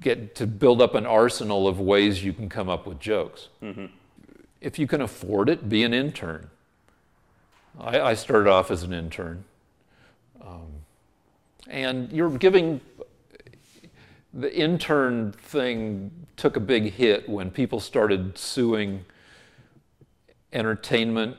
get 0.00 0.34
to 0.34 0.46
build 0.46 0.82
up 0.82 0.94
an 0.94 1.06
arsenal 1.06 1.66
of 1.68 1.80
ways 1.80 2.24
you 2.24 2.32
can 2.32 2.48
come 2.48 2.68
up 2.68 2.86
with 2.86 2.98
jokes. 3.00 3.48
Mm-hmm. 3.62 3.86
If 4.62 4.78
you 4.78 4.86
can 4.86 5.00
afford 5.00 5.48
it, 5.48 5.68
be 5.68 5.82
an 5.82 5.92
intern. 5.92 6.48
I, 7.80 8.00
I 8.00 8.14
started 8.14 8.48
off 8.48 8.70
as 8.70 8.84
an 8.84 8.92
intern. 8.92 9.42
Um, 10.40 10.68
and 11.68 12.12
you're 12.12 12.30
giving 12.30 12.80
the 14.32 14.54
intern 14.54 15.32
thing 15.32 16.12
took 16.36 16.56
a 16.56 16.60
big 16.60 16.92
hit 16.92 17.28
when 17.28 17.50
people 17.50 17.80
started 17.80 18.38
suing 18.38 19.04
entertainment 20.52 21.36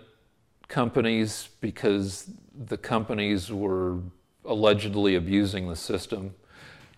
companies 0.68 1.50
because 1.62 2.30
the 2.68 2.78
companies 2.78 3.52
were 3.52 4.00
allegedly 4.44 5.16
abusing 5.16 5.70
the 5.70 5.76
system. 5.76 6.34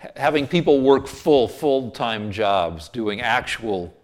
H- 0.03 0.11
having 0.15 0.47
people 0.47 0.81
work 0.81 1.07
full, 1.07 1.47
full 1.47 1.91
time 1.91 2.31
jobs, 2.31 2.89
doing 2.89 3.21
actual 3.21 3.95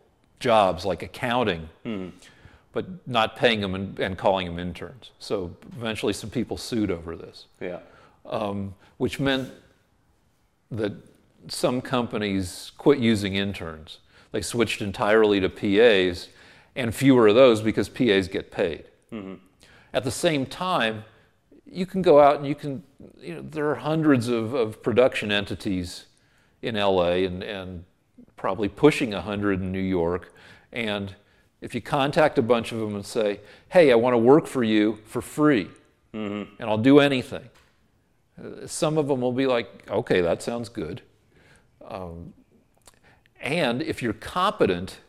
jobs 0.42 0.86
like 0.86 1.02
accounting, 1.04 1.70
but 2.74 2.86
not 3.08 3.36
paying 3.38 3.62
them 3.62 3.76
and, 3.76 3.98
and 4.00 4.18
calling 4.18 4.48
them 4.48 4.60
interns. 4.60 5.12
So 5.20 5.56
eventually, 5.78 6.12
some 6.14 6.30
people 6.30 6.58
sued 6.58 6.92
over 6.92 7.16
this 7.16 7.46
Yeah. 7.62 7.80
um, 8.26 8.76
which 8.98 9.20
meant 9.20 9.50
that 10.72 10.94
some 11.48 11.82
companies 11.82 12.72
quit 12.78 13.00
using 13.00 13.36
interns. 13.36 14.00
They 14.32 14.42
switched 14.42 14.82
entirely 14.82 15.40
to 15.40 15.50
PAs, 15.50 16.30
and 16.76 16.94
fewer 16.96 17.28
of 17.28 17.36
those 17.36 17.62
because 17.62 17.90
PAs 17.90 18.28
get 18.28 18.52
paid. 18.52 18.86
At 19.94 20.04
the 20.06 20.12
same 20.12 20.46
time, 20.46 21.04
you 21.66 21.86
can 21.86 22.02
go 22.02 22.20
out 22.22 22.38
and 22.38 22.48
you 22.48 22.56
can, 22.56 22.84
you 23.20 23.36
know, 23.36 23.42
there 23.42 23.70
are 23.70 23.76
hundreds 23.76 24.30
of, 24.30 24.54
of 24.54 24.82
production 24.82 25.32
entities 25.34 26.06
in 26.62 26.76
LA 26.76 27.26
and, 27.28 27.44
and 27.44 27.84
probably 28.36 28.70
pushing 28.70 29.12
100 29.12 29.62
in 29.62 29.72
New 29.72 29.80
York, 29.80 30.34
and 30.72 31.16
If 31.62 31.76
you 31.76 31.82
contact 31.82 32.40
a 32.40 32.42
bunch 32.42 32.72
of 32.72 32.80
them 32.80 32.96
and 32.96 33.06
say, 33.06 33.40
hey, 33.70 33.92
I 33.92 33.96
want 33.96 34.16
to 34.16 34.18
work 34.18 34.48
for 34.48 34.64
you 34.64 34.98
for 35.06 35.22
free, 35.22 35.70
and 36.60 36.70
I'll 36.70 36.78
do 36.80 37.00
anything, 37.00 37.50
uh, 38.44 38.66
some 38.66 38.98
of 38.98 39.08
them 39.08 39.22
will 39.22 39.32
be 39.32 39.46
like, 39.46 39.88
okay, 39.90 40.22
that 40.22 40.42
sounds 40.42 40.70
good. 40.70 41.04
Um, 41.88 42.34
and 43.40 43.82
if 43.84 44.02
you're 44.02 44.14
competent 44.14 45.00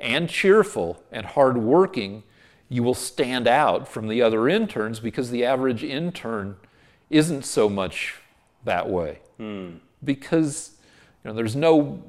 and 0.00 0.28
cheerful 0.28 1.02
and 1.12 1.26
hardworking, 1.26 2.24
you 2.68 2.82
will 2.82 2.94
stand 2.94 3.46
out 3.46 3.86
from 3.86 4.08
the 4.08 4.20
other 4.20 4.48
interns 4.48 4.98
because 4.98 5.30
the 5.30 5.44
average 5.44 5.84
intern 5.84 6.56
isn't 7.08 7.44
so 7.44 7.68
much 7.68 8.16
that 8.64 8.88
way. 8.90 9.20
Because 10.02 10.72
you 11.22 11.30
know, 11.30 11.36
there's 11.36 11.54
no 11.56 12.02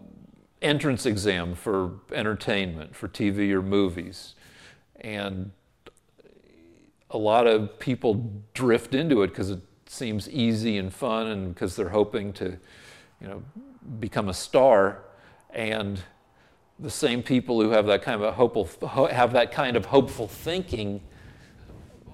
entrance 0.65 1.05
exam 1.05 1.55
for 1.55 1.91
entertainment, 2.11 2.95
for 2.95 3.07
TV 3.07 3.51
or 3.51 3.61
movies. 3.61 4.35
And 4.99 5.51
a 7.11 7.17
lot 7.17 7.47
of 7.47 7.79
people 7.79 8.31
drift 8.53 8.95
into 8.95 9.21
it 9.21 9.27
because 9.27 9.51
it 9.51 9.61
seems 9.85 10.29
easy 10.29 10.77
and 10.77 10.91
fun 10.91 11.27
and 11.27 11.53
because 11.53 11.75
they're 11.75 11.89
hoping 11.89 12.33
to, 12.33 12.57
you 13.21 13.27
know, 13.27 13.43
become 13.99 14.27
a 14.27 14.33
star. 14.33 15.03
And 15.51 16.01
the 16.79 16.89
same 16.89 17.21
people 17.21 17.61
who 17.61 17.69
have 17.69 17.85
that 17.85 18.01
kind 18.01 18.15
of 18.15 18.27
a 18.27 18.31
hopeful 18.31 19.07
have 19.07 19.31
that 19.33 19.51
kind 19.51 19.77
of 19.77 19.85
hopeful 19.85 20.27
thinking 20.27 20.99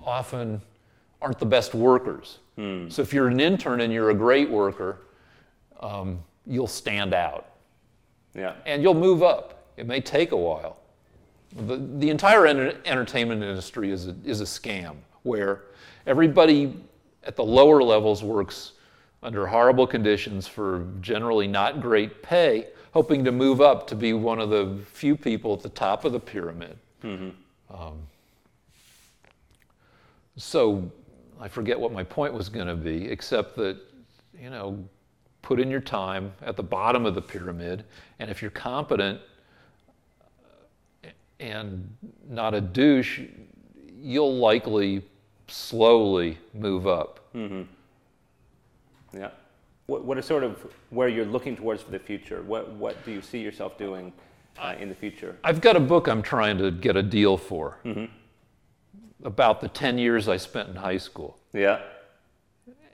often 0.04 0.62
aren't 1.22 1.40
the 1.40 1.46
best 1.46 1.74
workers. 1.74 2.40
So 2.92 3.02
if 3.02 3.14
you're 3.14 3.28
an 3.28 3.40
intern 3.40 3.82
and 3.82 3.92
you're 3.94 4.10
a 4.10 4.16
great 4.16 4.50
worker, 4.50 5.00
um, 5.80 6.20
you'll 6.46 6.68
stand 6.68 7.14
out 7.14 7.51
Yeah. 8.34 8.54
and 8.66 8.82
you'll 8.82 8.94
move 8.94 9.24
up. 9.24 9.66
It 9.78 9.88
may 9.88 10.02
take 10.02 10.32
a 10.32 10.38
while. 10.38 10.78
The, 11.56 11.78
the 11.78 12.10
entire 12.10 12.46
enter- 12.46 12.78
entertainment 12.86 13.44
industry 13.44 13.92
is 13.92 14.08
a, 14.08 14.16
is 14.24 14.42
a 14.42 14.46
scam 14.46 14.96
where 15.24 15.64
everybody 16.08 16.74
at 17.24 17.36
the 17.36 17.44
lower 17.44 17.84
levels 17.84 18.24
works 18.24 18.74
under 19.24 19.46
horrible 19.46 19.86
conditions 19.86 20.48
for 20.48 20.88
generally 21.02 21.48
not 21.48 21.82
great 21.82 22.24
pay, 22.24 22.68
hoping 22.94 23.24
to 23.26 23.32
move 23.32 23.62
up 23.62 23.86
to 23.88 23.96
be 23.96 24.14
one 24.14 24.40
of 24.40 24.50
the 24.50 24.80
few 24.94 25.16
people 25.16 25.54
at 25.54 25.62
the 25.62 25.70
top 25.70 26.06
of 26.06 26.12
the 26.12 26.20
pyramid. 26.20 26.78
Um, 27.70 28.00
so 30.38 30.90
I 31.40 31.48
forget 31.48 31.80
what 31.80 31.92
my 31.92 32.04
point 32.04 32.34
was 32.34 32.50
going 32.50 32.68
to 32.68 32.76
be, 32.76 33.10
except 33.10 33.56
that, 33.58 33.78
you 34.40 34.50
know, 34.50 34.84
put 35.42 35.60
in 35.60 35.70
your 35.70 35.82
time 35.82 36.34
at 36.42 36.56
the 36.56 36.64
bottom 36.64 37.06
of 37.06 37.16
the 37.16 37.22
pyramid, 37.22 37.84
and 38.20 38.30
if 38.30 38.42
you're 38.42 38.52
competent 38.52 39.20
and 41.40 41.96
not 42.30 42.54
a 42.54 42.62
douche, 42.62 43.22
you'll 44.00 44.36
likely 44.38 45.02
slowly 45.48 46.38
move 46.54 46.88
up. 46.88 47.20
Yeah. 49.14 49.30
What, 49.88 50.06
what 50.06 50.18
is 50.18 50.26
sort 50.26 50.44
of 50.44 50.66
where 50.90 51.10
you're 51.10 51.26
looking 51.26 51.56
towards 51.56 51.82
for 51.82 51.92
the 51.92 52.00
future? 52.00 52.44
What, 52.44 52.72
what 52.74 53.04
do 53.06 53.12
you 53.12 53.22
see 53.22 53.40
yourself 53.40 53.78
doing 53.78 54.14
uh, 54.58 54.76
in 54.80 54.88
the 54.90 54.96
future? 54.96 55.36
I've 55.44 55.60
got 55.60 55.76
a 55.76 55.80
book 55.80 56.08
I'm 56.08 56.22
trying 56.22 56.58
to 56.60 56.72
get 56.72 56.96
a 56.96 57.04
deal 57.04 57.38
for 57.38 57.78
about 59.24 59.62
the 59.62 59.68
10 59.68 59.98
years 59.98 60.28
I 60.28 60.38
spent 60.38 60.70
in 60.70 60.76
high 60.76 60.98
school. 60.98 61.38
Yeah. 61.54 61.82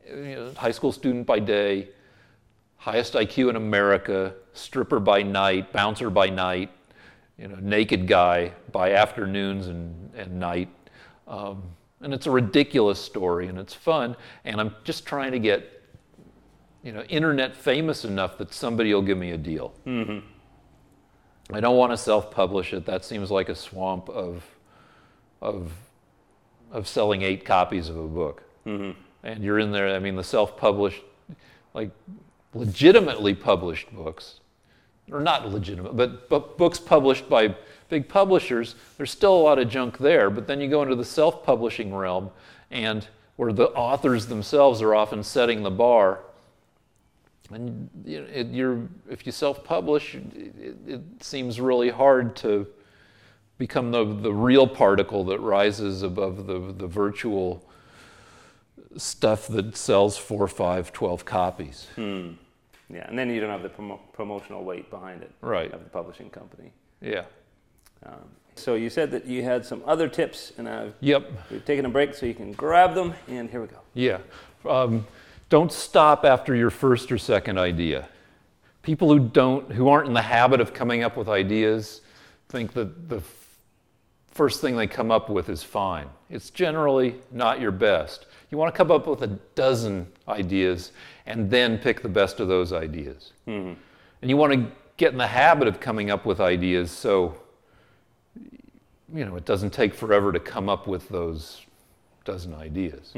you 0.08 0.36
know, 0.36 0.54
high 0.56 0.72
school 0.72 0.92
student 0.92 1.28
by 1.28 1.40
day, 1.40 1.90
highest 2.78 3.14
IQ 3.14 3.50
in 3.50 3.56
America, 3.56 4.34
stripper 4.54 5.00
by 5.00 5.22
night, 5.24 5.74
bouncer 5.74 6.10
by 6.10 6.30
night, 6.30 6.72
you 7.38 7.48
know, 7.48 7.58
naked 7.62 8.08
guy 8.08 8.52
by 8.72 8.94
afternoons 8.94 9.68
and, 9.68 10.12
and 10.16 10.40
night. 10.40 10.70
Um, 11.28 11.64
and 12.02 12.14
it's 12.14 12.28
a 12.28 12.32
ridiculous 12.32 13.00
story 13.00 13.48
and 13.48 13.58
it's 13.58 13.74
fun. 13.74 14.16
And 14.46 14.62
I'm 14.62 14.76
just 14.84 15.06
trying 15.06 15.32
to 15.32 15.40
get, 15.40 15.84
you 16.84 16.92
know, 16.92 17.02
internet 17.04 17.56
famous 17.56 18.06
enough 18.06 18.38
that 18.38 18.54
somebody 18.54 18.94
will 18.94 19.02
give 19.02 19.18
me 19.18 19.32
a 19.32 19.38
deal. 19.38 19.74
I 21.52 21.60
don't 21.60 21.78
want 21.78 21.92
to 21.92 21.98
self-publish 21.98 22.74
it. 22.74 22.86
That 22.86 23.04
seems 23.06 23.32
like 23.32 23.50
a 23.50 23.56
swamp 23.56 24.10
of, 24.10 24.46
of, 25.42 25.72
of 26.72 26.88
selling 26.88 27.22
eight 27.22 27.46
copies 27.46 27.90
of 27.90 27.98
a 27.98 28.08
book. 28.08 28.44
And 29.24 29.44
you're 29.44 29.60
in 29.60 29.72
there. 29.72 29.96
I 29.96 30.00
mean, 30.00 30.16
the 30.16 30.24
self-published, 30.24 31.02
like 31.74 31.92
legitimately 32.58 33.36
published 33.36 33.94
books, 33.94 34.40
or 35.12 35.20
not 35.20 35.48
legitimate, 35.50 35.96
but, 35.96 36.30
but 36.30 36.58
books 36.58 36.80
published 36.80 37.30
by 37.30 37.56
big 37.90 38.08
publishers. 38.10 38.76
There's 38.98 39.12
still 39.12 39.36
a 39.36 39.44
lot 39.44 39.60
of 39.60 39.70
junk 39.70 39.98
there. 39.98 40.30
But 40.30 40.48
then 40.48 40.60
you 40.60 40.70
go 40.70 40.82
into 40.84 40.96
the 40.96 41.06
self-publishing 41.06 41.94
realm, 41.94 42.32
and 42.72 43.08
where 43.38 43.54
the 43.54 43.70
authors 43.70 44.26
themselves 44.26 44.82
are 44.82 44.96
often 44.96 45.24
setting 45.24 45.64
the 45.64 45.72
bar. 45.72 46.20
And 47.52 47.90
you're, 48.06 48.82
if 49.10 49.26
you 49.26 49.32
self-publish, 49.32 50.16
it, 50.16 50.76
it 50.86 51.02
seems 51.22 51.62
really 51.62 51.90
hard 51.90 52.36
to 52.38 52.68
become 53.58 53.92
the, 53.92 54.04
the 54.04 54.34
real 54.34 54.68
particle 54.68 55.24
that 55.26 55.40
rises 55.40 56.04
above 56.04 56.46
the, 56.46 56.60
the 56.60 56.88
virtual 56.88 57.64
stuff 58.98 59.48
that 59.48 59.76
sells 59.78 60.18
four, 60.18 60.48
five, 60.48 60.92
12 60.92 61.26
copies. 61.26 61.88
Hmm. 61.96 62.32
Yeah. 62.90 63.06
And 63.08 63.18
then 63.18 63.30
you 63.30 63.40
don't 63.42 63.50
have 63.50 63.64
the 63.64 63.70
promo- 63.70 64.00
promotional 64.14 64.64
weight 64.64 64.90
behind 64.90 65.22
it 65.22 65.32
Right. 65.42 65.72
of 65.74 65.84
the 65.84 65.90
publishing 65.90 66.30
company. 66.30 66.72
Yeah. 67.02 67.26
Um, 68.06 68.14
so 68.56 68.76
you 68.76 68.90
said 68.90 69.12
that 69.12 69.26
you 69.26 69.44
had 69.44 69.66
some 69.66 69.84
other 69.86 70.08
tips, 70.08 70.54
and 70.58 70.68
uh, 70.68 70.86
Yep. 71.02 71.30
we've 71.52 71.66
taken 71.66 71.86
a 71.86 71.90
break 71.90 72.14
so 72.16 72.26
you 72.26 72.34
can 72.34 72.54
grab 72.54 72.94
them, 72.96 73.14
and 73.28 73.50
here 73.50 73.62
we 73.62 73.68
go. 73.68 73.80
Yeah. 73.94 74.20
Um, 74.68 75.06
don't 75.50 75.72
stop 75.72 76.26
after 76.26 76.56
your 76.56 76.70
first 76.70 77.12
or 77.12 77.18
second 77.18 77.58
idea. 77.58 78.08
People 78.82 79.10
who 79.10 79.20
don't, 79.20 79.72
who 79.72 79.90
aren't 79.90 80.08
in 80.08 80.14
the 80.14 80.22
habit 80.22 80.62
of 80.62 80.74
coming 80.74 81.04
up 81.04 81.18
with 81.18 81.28
ideas, 81.28 82.02
think 82.50 82.74
that 82.74 83.10
the 83.10 83.22
first 84.32 84.62
thing 84.62 84.78
they 84.78 84.88
come 84.88 85.12
up 85.12 85.30
with 85.30 85.50
is 85.50 85.62
fine. 85.64 86.08
It's 86.30 86.50
generally 86.50 87.16
not 87.32 87.60
your 87.60 87.72
best. 87.72 88.26
You 88.52 88.58
want 88.58 88.74
to 88.74 88.78
come 88.78 88.92
up 88.92 89.08
with 89.08 89.22
a 89.24 89.28
dozen 89.56 90.08
ideas 90.28 90.92
and 91.26 91.50
then 91.50 91.78
pick 91.78 92.02
the 92.02 92.10
best 92.10 92.40
of 92.40 92.48
those 92.48 92.72
ideas. 92.72 93.34
And 94.22 94.30
you 94.30 94.38
want 94.38 94.54
to 94.54 94.72
get 94.98 95.12
in 95.12 95.18
the 95.18 95.28
habit 95.28 95.68
of 95.68 95.80
coming 95.80 96.10
up 96.10 96.26
with 96.26 96.40
ideas 96.40 96.92
so 96.92 97.38
you 99.14 99.24
know 99.24 99.36
it 99.36 99.46
doesn't 99.46 99.72
take 99.72 99.94
forever 99.94 100.32
to 100.32 100.40
come 100.40 100.68
up 100.70 100.88
with 100.88 101.08
those 101.10 101.62
dozen 102.26 102.54
ideas 102.54 103.12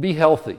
be 0.00 0.12
healthy. 0.14 0.58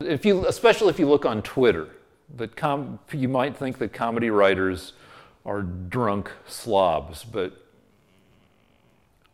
If 0.00 0.24
you, 0.24 0.46
especially 0.46 0.88
if 0.88 0.98
you 0.98 1.08
look 1.08 1.24
on 1.24 1.42
Twitter, 1.42 1.88
that 2.36 2.56
com- 2.56 2.98
you 3.12 3.28
might 3.28 3.56
think 3.56 3.78
that 3.78 3.92
comedy 3.92 4.30
writers 4.30 4.92
are 5.44 5.62
drunk 5.62 6.30
slobs, 6.46 7.24
but 7.24 7.52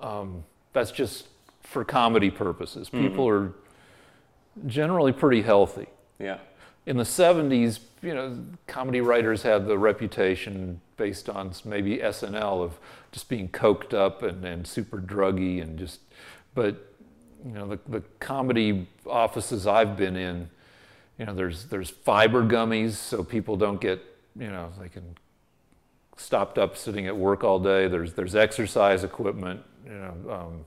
um, 0.01 0.45
that's 0.73 0.91
just 0.91 1.29
for 1.67 1.85
comedy 1.85 2.31
purposes. 2.31 2.89
People 2.89 3.29
are 3.29 3.53
generally 4.67 5.13
pretty 5.13 5.43
healthy. 5.43 5.87
Yeah. 6.19 6.39
In 6.87 6.97
the 6.97 7.05
70s, 7.05 7.81
you 8.03 8.15
know, 8.15 8.39
comedy 8.67 9.01
writers 9.01 9.43
had 9.43 9.67
the 9.67 9.77
reputation 9.77 10.81
based 10.97 11.29
on 11.29 11.53
maybe 11.65 11.99
SNL 11.99 12.63
of 12.63 12.79
just 13.13 13.29
being 13.29 13.49
coked 13.49 13.93
up 13.93 14.23
and, 14.23 14.45
and 14.45 14.67
super 14.67 14.99
druggy 14.99 15.61
and 15.61 15.79
just, 15.79 16.01
but, 16.55 16.93
you 17.45 17.53
know, 17.53 17.67
the, 17.67 17.79
the 17.89 18.03
comedy 18.21 18.89
offices 19.05 19.67
I've 19.67 19.97
been 19.97 20.17
in, 20.17 20.49
you 21.19 21.27
know, 21.27 21.35
there's, 21.35 21.67
there's 21.67 21.91
fiber 21.91 22.45
gummies 22.45 22.93
so 22.93 23.25
people 23.25 23.57
don't 23.57 23.81
get, 23.81 24.01
you 24.39 24.49
know, 24.49 24.71
they 24.81 24.89
can 24.89 25.17
stopped 26.17 26.59
up 26.59 26.77
sitting 26.77 27.07
at 27.07 27.17
work 27.17 27.45
all 27.45 27.59
day. 27.59 27.89
There's, 27.89 28.15
there's 28.15 28.35
exercise 28.35 29.05
equipment, 29.05 29.61
you 29.85 29.93
know, 29.93 30.15
um, 30.31 30.65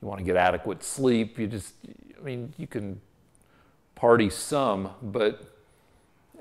you 0.00 0.08
want 0.08 0.18
to 0.18 0.24
get 0.24 0.36
adequate 0.36 0.82
sleep. 0.82 1.38
You 1.38 1.46
just, 1.46 1.74
I 2.18 2.22
mean, 2.22 2.54
you 2.56 2.66
can 2.66 3.00
party 3.94 4.30
some, 4.30 4.90
but 5.02 5.42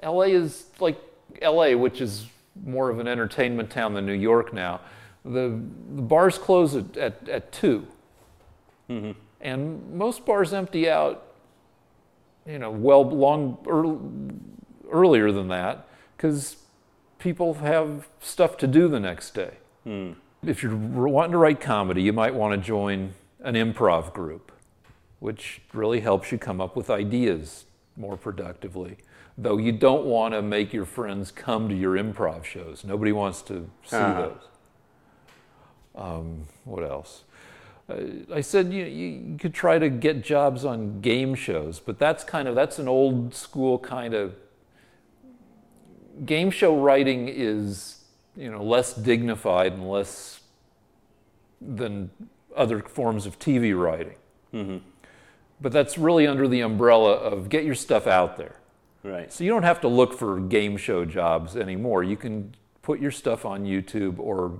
LA 0.02 0.24
is 0.24 0.66
like 0.80 0.98
LA, 1.42 1.76
which 1.76 2.02
is 2.02 2.28
more 2.66 2.90
of 2.90 3.00
an 3.00 3.08
entertainment 3.08 3.70
town 3.70 3.94
than 3.94 4.06
New 4.06 4.14
York 4.14 4.54
now. 4.54 4.82
The, 5.26 5.62
the 5.96 6.02
bars 6.02 6.38
close 6.38 6.76
at, 6.76 6.96
at, 6.96 7.28
at 7.28 7.52
2 7.52 7.86
mm-hmm. 8.90 9.12
and 9.42 9.94
most 9.94 10.26
bars 10.26 10.54
empty 10.54 10.90
out, 10.90 11.34
you 12.46 12.58
know, 12.58 12.72
well 12.72 13.08
long 13.08 13.58
ear, 13.68 14.92
earlier 14.92 15.32
than 15.32 15.50
that 15.50 15.88
because 16.16 16.58
people 17.20 17.56
have 17.56 18.08
stuff 18.22 18.58
to 18.58 18.68
do 18.68 18.88
the 18.88 19.00
next 19.00 19.34
day. 19.34 19.52
Hmm. 19.84 20.14
If 20.46 20.64
you're 20.64 20.76
wanting 20.76 21.34
to 21.34 21.38
write 21.38 21.60
comedy, 21.60 22.02
you 22.02 22.14
might 22.14 22.34
want 22.34 22.54
to 22.54 22.66
join 22.66 23.14
an 23.42 23.56
improv 23.56 24.14
group, 24.14 24.52
which 25.20 25.62
really 25.74 26.00
helps 26.02 26.32
you 26.32 26.38
come 26.38 26.60
up 26.62 26.76
with 26.76 26.90
ideas 26.90 27.66
more 27.98 28.18
productively. 28.18 28.98
Though 29.38 29.58
you 29.58 29.72
don't 29.72 30.06
want 30.06 30.34
to 30.34 30.42
make 30.42 30.74
your 30.74 30.86
friends 30.86 31.32
come 31.32 31.70
to 31.70 31.76
your 31.76 31.96
improv 31.96 32.44
shows. 32.44 32.84
Nobody 32.84 33.12
wants 33.12 33.42
to 33.44 33.70
see 33.86 33.96
Uh-huh. 33.96 34.22
those. 34.22 34.42
Um, 35.96 36.46
what 36.66 36.84
else? 36.84 37.24
Uh, 37.90 37.96
I 38.34 38.42
said 38.42 38.72
you, 38.72 38.86
you 38.86 39.38
could 39.38 39.54
try 39.54 39.80
to 39.80 39.90
get 39.90 40.22
jobs 40.24 40.64
on 40.66 41.02
game 41.02 41.36
shows, 41.36 41.80
but 41.80 41.98
that's 42.00 42.24
kind 42.24 42.48
of 42.48 42.56
that's 42.56 42.80
an 42.80 42.88
old 42.88 43.34
school 43.34 43.80
kind 43.80 44.14
of 44.14 44.36
game 46.26 46.52
show 46.52 46.78
writing 46.80 47.28
is 47.30 48.04
you 48.36 48.52
know 48.52 48.62
less 48.64 48.94
dignified 48.94 49.74
and 49.74 49.90
less 49.90 50.42
than 51.62 52.12
other 52.56 52.82
forms 52.82 53.26
of 53.26 53.40
TV 53.40 53.78
writing. 53.78 54.16
Mm-hmm. 54.54 54.78
But 55.62 55.72
that's 55.72 55.98
really 55.98 56.26
under 56.26 56.48
the 56.48 56.62
umbrella 56.62 57.14
of 57.14 57.50
get 57.50 57.66
your 57.66 57.76
stuff 57.76 58.08
out 58.08 58.38
there. 58.38 58.56
Right. 59.04 59.32
So 59.32 59.44
you 59.44 59.50
don't 59.50 59.64
have 59.64 59.82
to 59.82 59.88
look 59.88 60.14
for 60.14 60.40
game 60.40 60.78
show 60.78 61.06
jobs 61.06 61.56
anymore. 61.56 62.04
You 62.04 62.18
can 62.18 62.56
put 62.82 63.00
your 63.00 63.12
stuff 63.12 63.46
on 63.46 63.66
YouTube 63.66 64.20
or 64.20 64.58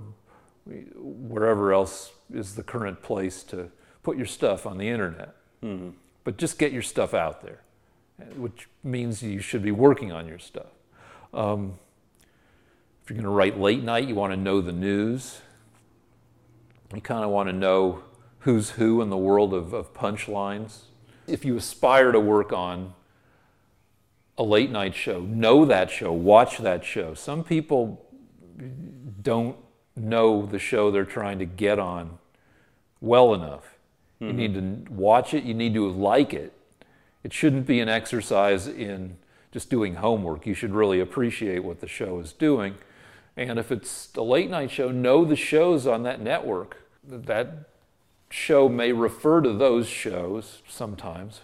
wherever 0.94 1.72
else 1.72 2.12
is 2.32 2.54
the 2.54 2.62
current 2.62 3.02
place 3.02 3.42
to 3.44 3.70
put 4.02 4.16
your 4.16 4.26
stuff 4.26 4.66
on 4.66 4.78
the 4.78 4.88
internet. 4.88 5.34
Mm-hmm. 5.62 5.90
But 6.24 6.36
just 6.36 6.58
get 6.58 6.72
your 6.72 6.82
stuff 6.82 7.14
out 7.14 7.42
there, 7.42 7.60
which 8.36 8.68
means 8.84 9.22
you 9.22 9.40
should 9.40 9.62
be 9.62 9.72
working 9.72 10.12
on 10.12 10.28
your 10.28 10.38
stuff. 10.38 10.70
Um, 11.32 11.78
if 13.02 13.10
you're 13.10 13.16
going 13.16 13.24
to 13.24 13.30
write 13.30 13.58
late 13.58 13.82
night, 13.82 14.06
you 14.06 14.14
want 14.14 14.32
to 14.32 14.36
know 14.36 14.60
the 14.60 14.72
news. 14.72 15.40
You 16.94 17.00
kind 17.00 17.24
of 17.24 17.30
want 17.30 17.48
to 17.48 17.52
know 17.52 18.02
who's 18.40 18.70
who 18.70 19.00
in 19.00 19.10
the 19.10 19.16
world 19.16 19.54
of, 19.54 19.72
of 19.72 19.94
punchlines. 19.94 20.82
If 21.26 21.44
you 21.44 21.56
aspire 21.56 22.10
to 22.12 22.20
work 22.20 22.52
on 22.52 22.94
a 24.36 24.42
late 24.42 24.70
night 24.70 24.94
show, 24.94 25.20
know 25.20 25.64
that 25.64 25.90
show, 25.90 26.12
watch 26.12 26.58
that 26.58 26.84
show. 26.84 27.14
Some 27.14 27.44
people 27.44 28.04
don't 29.22 29.56
know 29.94 30.46
the 30.46 30.58
show 30.58 30.90
they're 30.90 31.04
trying 31.04 31.38
to 31.38 31.44
get 31.44 31.78
on 31.78 32.18
well 33.00 33.34
enough. 33.34 33.78
Mm-hmm. 34.20 34.26
You 34.26 34.32
need 34.32 34.54
to 34.86 34.92
watch 34.92 35.34
it, 35.34 35.44
you 35.44 35.54
need 35.54 35.74
to 35.74 35.88
like 35.88 36.34
it. 36.34 36.52
It 37.22 37.32
shouldn't 37.32 37.66
be 37.66 37.80
an 37.80 37.88
exercise 37.88 38.66
in 38.66 39.18
just 39.52 39.68
doing 39.68 39.96
homework. 39.96 40.46
You 40.46 40.54
should 40.54 40.72
really 40.72 41.00
appreciate 41.00 41.64
what 41.64 41.80
the 41.80 41.88
show 41.88 42.18
is 42.18 42.32
doing. 42.32 42.76
And 43.36 43.58
if 43.58 43.70
it's 43.70 44.14
a 44.16 44.22
late 44.22 44.50
night 44.50 44.70
show, 44.70 44.90
know 44.90 45.24
the 45.24 45.36
shows 45.36 45.86
on 45.86 46.02
that 46.04 46.20
network. 46.20 46.78
That 47.04 47.68
show 48.30 48.68
may 48.68 48.92
refer 48.92 49.40
to 49.40 49.52
those 49.52 49.88
shows 49.88 50.62
sometimes. 50.68 51.40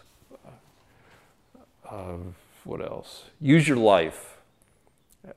Uh, 1.89 2.17
what 2.65 2.81
else? 2.81 3.25
Use 3.41 3.69
your 3.69 3.77
life. 3.77 4.39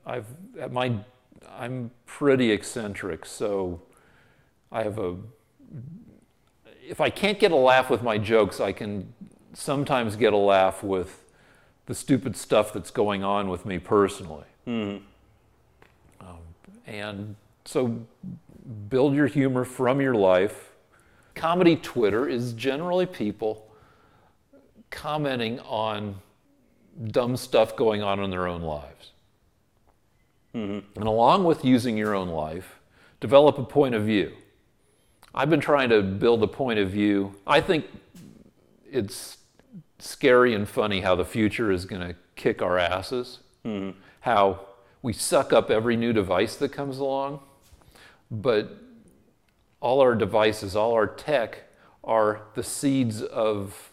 I've 0.06 0.26
at 0.60 0.72
my 0.72 0.94
I'm 1.58 1.92
pretty 2.06 2.52
eccentric, 2.52 3.26
so 3.26 3.82
I 4.72 4.84
have 4.84 5.00
a 5.00 5.16
if 6.88 7.00
I 7.00 7.10
can't 7.10 7.40
get 7.40 7.52
a 7.52 7.56
laugh 7.56 7.90
with 7.90 8.02
my 8.02 8.18
jokes, 8.18 8.60
I 8.60 8.72
can 8.72 9.14
sometimes 9.54 10.16
get 10.16 10.34
a 10.34 10.38
laugh 10.38 10.84
with 10.84 11.24
the 11.86 11.96
stupid 11.96 12.36
stuff 12.36 12.74
that's 12.74 12.92
going 12.92 13.24
on 13.24 13.50
with 13.50 13.66
me 13.66 13.80
personally. 13.80 14.46
Mm-hmm. 14.68 15.04
Um, 16.28 16.38
and 16.86 17.36
so 17.70 18.00
build 18.90 19.14
your 19.14 19.28
humor 19.28 19.64
from 19.64 20.02
your 20.02 20.16
life. 20.16 20.72
Comedy 21.36 21.76
Twitter 21.76 22.28
is 22.28 22.54
generally 22.54 23.06
people 23.06 23.72
commenting 24.90 25.60
on 25.60 26.16
dumb 27.12 27.38
stuff 27.38 27.76
going 27.76 28.02
on 28.02 28.20
in 28.22 28.32
their 28.32 28.48
own 28.48 28.64
lives. 28.64 29.12
Mm-hmm. 30.56 31.00
And 31.00 31.08
along 31.08 31.44
with 31.44 31.64
using 31.64 31.96
your 31.96 32.16
own 32.16 32.30
life, 32.30 32.80
develop 33.20 33.60
a 33.60 33.64
point 33.64 33.94
of 33.94 34.04
view. 34.04 34.34
I've 35.36 35.52
been 35.52 35.60
trying 35.60 35.90
to 35.90 36.02
build 36.02 36.42
a 36.42 36.48
point 36.48 36.80
of 36.80 36.90
view. 36.90 37.36
I 37.46 37.62
think 37.62 37.86
it's 38.92 39.38
scary 40.00 40.56
and 40.56 40.68
funny 40.68 41.02
how 41.02 41.14
the 41.14 41.26
future 41.26 41.72
is 41.72 41.86
going 41.86 42.02
to 42.02 42.16
kick 42.36 42.64
our 42.64 42.80
asses. 42.80 43.42
Mm-hmm. 43.64 44.00
How 44.22 44.62
we 45.04 45.14
suck 45.14 45.54
up 45.54 45.70
every 45.70 45.96
new 45.96 46.14
device 46.14 46.56
that 46.56 46.72
comes 46.72 46.98
along, 46.98 47.42
but 48.32 48.78
all 49.82 50.02
our 50.02 50.16
devices, 50.16 50.76
all 50.76 50.94
our 50.94 51.08
tech 51.08 51.64
are 52.04 52.42
the 52.56 52.64
seeds 52.64 53.22
of 53.22 53.92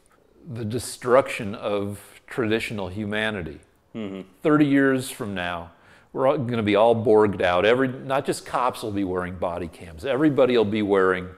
the 0.53 0.65
destruction 0.65 1.55
of 1.55 2.01
traditional 2.27 2.89
humanity. 2.89 3.61
Mm-hmm. 3.95 4.23
30 4.43 4.67
years 4.67 5.11
from 5.11 5.35
now, 5.35 5.71
we're 6.13 6.37
going 6.37 6.57
to 6.57 6.63
be 6.63 6.77
all 6.77 6.95
borged 6.95 7.43
out. 7.43 7.65
Every, 7.65 7.89
not 7.89 8.25
just 8.25 8.47
cops 8.47 8.83
will 8.83 8.93
be 8.93 9.05
wearing 9.05 9.37
body 9.37 9.69
cams, 9.69 10.05
everybody 10.05 10.57
will 10.57 10.65
be 10.65 10.83
wearing 10.83 11.29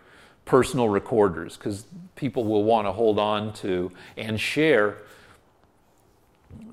personal 0.45 0.89
recorders 0.89 1.57
because 1.57 1.85
people 2.17 2.45
will 2.45 2.65
want 2.65 2.87
to 2.87 2.93
hold 2.93 3.19
on 3.19 3.53
to 3.53 3.93
and 4.17 4.41
share 4.41 4.99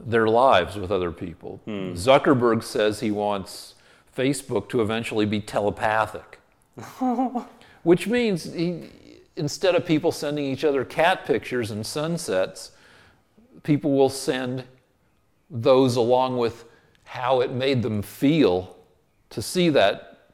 their 0.06 0.28
lives 0.28 0.76
with 0.76 0.92
other 0.92 1.12
people. 1.12 1.60
Hmm. 1.66 1.94
Zuckerberg 1.94 2.64
says 2.64 3.00
he 3.00 3.12
wants 3.12 3.75
Facebook 4.16 4.70
to 4.70 4.82
eventually 4.82 5.26
be 5.26 5.40
telepathic, 5.42 6.40
which 7.84 8.08
means 8.08 8.54
he, 8.54 8.90
instead 9.36 9.76
of 9.76 9.86
people 9.86 10.12
sending 10.12 10.46
each 10.46 10.64
other 10.64 10.86
cat 10.86 11.26
pictures 11.26 11.72
and 11.72 11.86
sunsets, 11.86 12.72
people 13.64 13.92
will 13.92 14.10
send 14.10 14.64
those 15.50 15.96
along 15.96 16.38
with 16.38 16.66
how 17.04 17.42
it 17.42 17.52
made 17.52 17.82
them 17.82 18.02
feel 18.02 18.76
to 19.30 19.42
see 19.42 19.70
that 19.70 20.32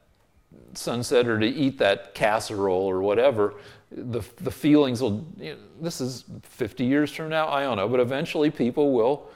sunset 0.74 1.26
or 1.26 1.38
to 1.38 1.46
eat 1.46 1.78
that 1.78 2.14
casserole 2.14 2.84
or 2.84 3.02
whatever. 3.02 3.54
The, 3.90 4.22
the 4.36 4.50
feelings 4.50 5.02
will, 5.02 5.26
you 5.38 5.52
know, 5.52 5.58
this 5.80 6.00
is 6.00 6.24
50 6.42 6.84
years 6.84 7.12
from 7.12 7.28
now, 7.28 7.48
I 7.48 7.62
don't 7.62 7.76
know, 7.76 7.88
but 7.88 8.00
eventually 8.00 8.50
people 8.50 8.92
will, 8.92 9.28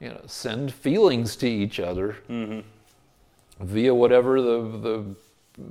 you 0.00 0.08
know, 0.08 0.20
send 0.26 0.72
feelings 0.72 1.36
to 1.36 1.48
each 1.48 1.80
other 1.80 2.16
mm-hmm. 2.28 2.60
Via 3.60 3.94
whatever 3.94 4.40
the, 4.40 4.78
the, 4.78 5.04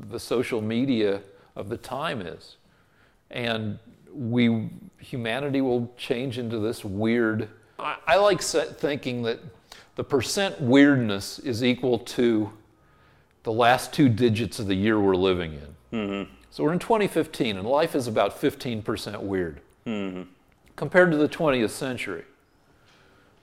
the 0.10 0.20
social 0.20 0.62
media 0.62 1.22
of 1.56 1.70
the 1.70 1.78
time 1.78 2.22
is. 2.22 2.58
And 3.32 3.80
we, 4.14 4.70
humanity 5.00 5.62
will 5.62 5.92
change 5.98 6.38
into 6.38 6.60
this 6.60 6.84
weird, 6.84 7.50
I, 7.78 7.98
I 8.08 8.16
like 8.18 8.42
thinking 8.42 9.24
that 9.24 9.40
the 9.96 10.04
percent 10.04 10.60
weirdness 10.62 11.40
is 11.40 11.64
equal 11.64 12.00
to 12.00 12.52
the 13.44 13.52
last 13.52 13.94
two 13.94 14.10
digits 14.10 14.60
of 14.60 14.68
the 14.68 14.76
year 14.76 15.00
we're 15.00 15.16
living 15.16 15.54
in. 15.54 15.98
Mm-hmm. 15.98 16.34
So 16.52 16.64
we're 16.64 16.74
in 16.74 16.80
2015, 16.80 17.58
and 17.58 17.68
life 17.68 17.96
is 17.96 18.08
about 18.08 18.40
15% 18.40 19.22
weird 19.22 19.62
mm-hmm. 19.86 20.24
compared 20.76 21.12
to 21.12 21.18
the 21.18 21.30
20th 21.30 21.70
century, 21.70 22.26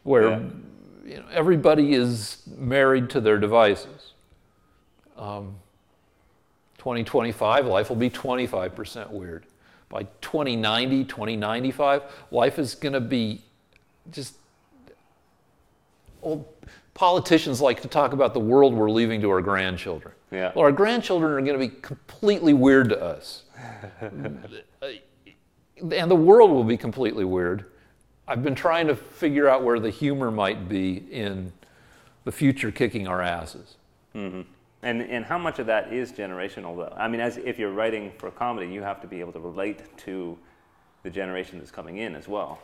where 0.03 0.31
yeah. 0.31 0.41
you 1.05 1.17
know, 1.19 1.25
everybody 1.33 1.95
is 1.95 2.43
married 2.57 3.11
to 3.11 3.21
their 3.21 3.39
devices. 3.39 4.13
Um, 5.17 5.57
2025, 6.79 7.67
life 7.67 7.89
will 7.89 7.97
be 7.97 8.11
25% 8.11 9.11
weird. 9.11 9.47
By 9.89 10.05
2090, 10.21 11.05
2095, 11.05 12.03
life 12.31 12.59
is 12.59 12.75
going 12.75 12.93
to 12.93 13.01
be 13.01 13.43
just 14.11 14.37
well, 16.21 16.47
politicians 16.95 17.61
like 17.61 17.83
to 17.83 17.89
talk 17.89 18.13
about 18.13 18.35
the 18.35 18.41
world 18.41 18.75
we're 18.75 18.91
leaving 18.91 19.21
to 19.21 19.31
our 19.31 19.43
grandchildren. 19.43 20.15
Yeah. 20.31 20.53
Well, 20.55 20.65
our 20.65 20.73
grandchildren 20.73 21.33
are 21.33 21.41
going 21.41 21.59
to 21.59 21.67
be 21.69 21.75
completely 21.81 22.53
weird 22.53 22.89
to 22.89 23.01
us. 23.01 23.45
and 24.01 24.41
the 25.83 26.17
world 26.17 26.51
will 26.51 26.65
be 26.65 26.77
completely 26.77 27.25
weird. 27.25 27.67
I've 28.27 28.43
been 28.43 28.55
trying 28.55 28.89
to 28.89 28.97
figure 28.97 29.49
out 29.49 29.63
where 29.63 29.79
the 29.79 29.91
humor 29.91 30.31
might 30.31 30.69
be 30.69 31.05
in 31.11 31.53
the 32.25 32.33
future 32.33 32.73
kicking 32.73 33.07
our 33.07 33.23
asses. 33.23 33.77
Mm-hmm. 34.15 34.43
And, 34.83 35.03
and 35.03 35.25
how 35.25 35.39
much 35.39 35.59
of 35.59 35.67
that 35.67 35.93
is 35.93 36.13
generational, 36.13 36.77
though? 36.77 36.95
I 36.97 37.09
mean, 37.09 37.21
as 37.21 37.39
if 37.39 37.59
you're 37.59 37.73
writing 37.73 38.13
for 38.19 38.31
comedy, 38.31 38.73
you 38.73 38.83
have 38.83 39.01
to 39.01 39.07
be 39.07 39.21
able 39.21 39.33
to 39.33 39.41
relate 39.41 39.83
to 39.99 40.39
the 41.03 41.11
generation 41.11 41.59
that's 41.59 41.71
coming 41.71 41.99
in 41.99 42.15
as 42.15 42.29
well. 42.29 42.61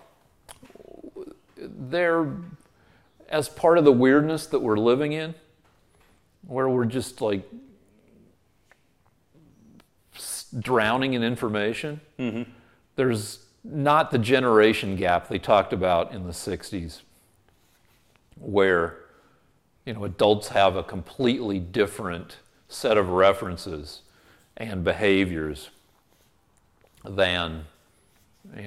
They're 1.56 2.28
as 3.28 3.48
part 3.48 3.78
of 3.78 3.84
the 3.84 3.92
weirdness 3.92 4.46
that 4.48 4.60
we're 4.60 4.76
living 4.76 5.12
in, 5.12 5.34
where 6.46 6.68
we're 6.68 6.84
just 6.84 7.20
like 7.20 7.48
drowning 10.58 11.14
in 11.14 11.22
information, 11.22 12.00
mm-hmm. 12.18 12.50
there's 12.96 13.46
not 13.64 14.10
the 14.10 14.18
generation 14.18 14.96
gap 14.96 15.28
they 15.28 15.38
talked 15.38 15.72
about 15.72 16.12
in 16.12 16.24
the 16.24 16.32
60s, 16.32 17.02
where 18.38 19.01
you 19.84 19.94
know 19.94 20.04
adults 20.04 20.48
have 20.48 20.76
a 20.76 20.82
completely 20.82 21.58
different 21.58 22.38
set 22.68 22.96
of 22.96 23.08
references 23.10 24.02
and 24.56 24.84
behaviors 24.84 25.70
than 27.04 27.64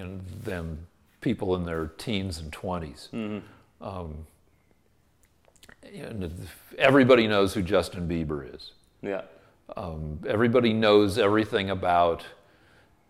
know, 0.06 0.20
than 0.44 0.78
people 1.22 1.56
in 1.56 1.64
their 1.64 1.88
teens 1.98 2.40
and 2.40 2.52
20s. 2.52 3.10
Mm-hmm. 3.10 3.84
Um, 3.84 4.28
and 5.84 6.38
everybody 6.78 7.28
knows 7.28 7.54
who 7.54 7.62
Justin 7.62 8.08
Bieber 8.08 8.54
is. 8.54 8.72
Yeah. 9.02 9.22
Um, 9.76 10.20
everybody 10.28 10.74
knows 10.74 11.18
everything 11.18 11.70
about 11.70 12.24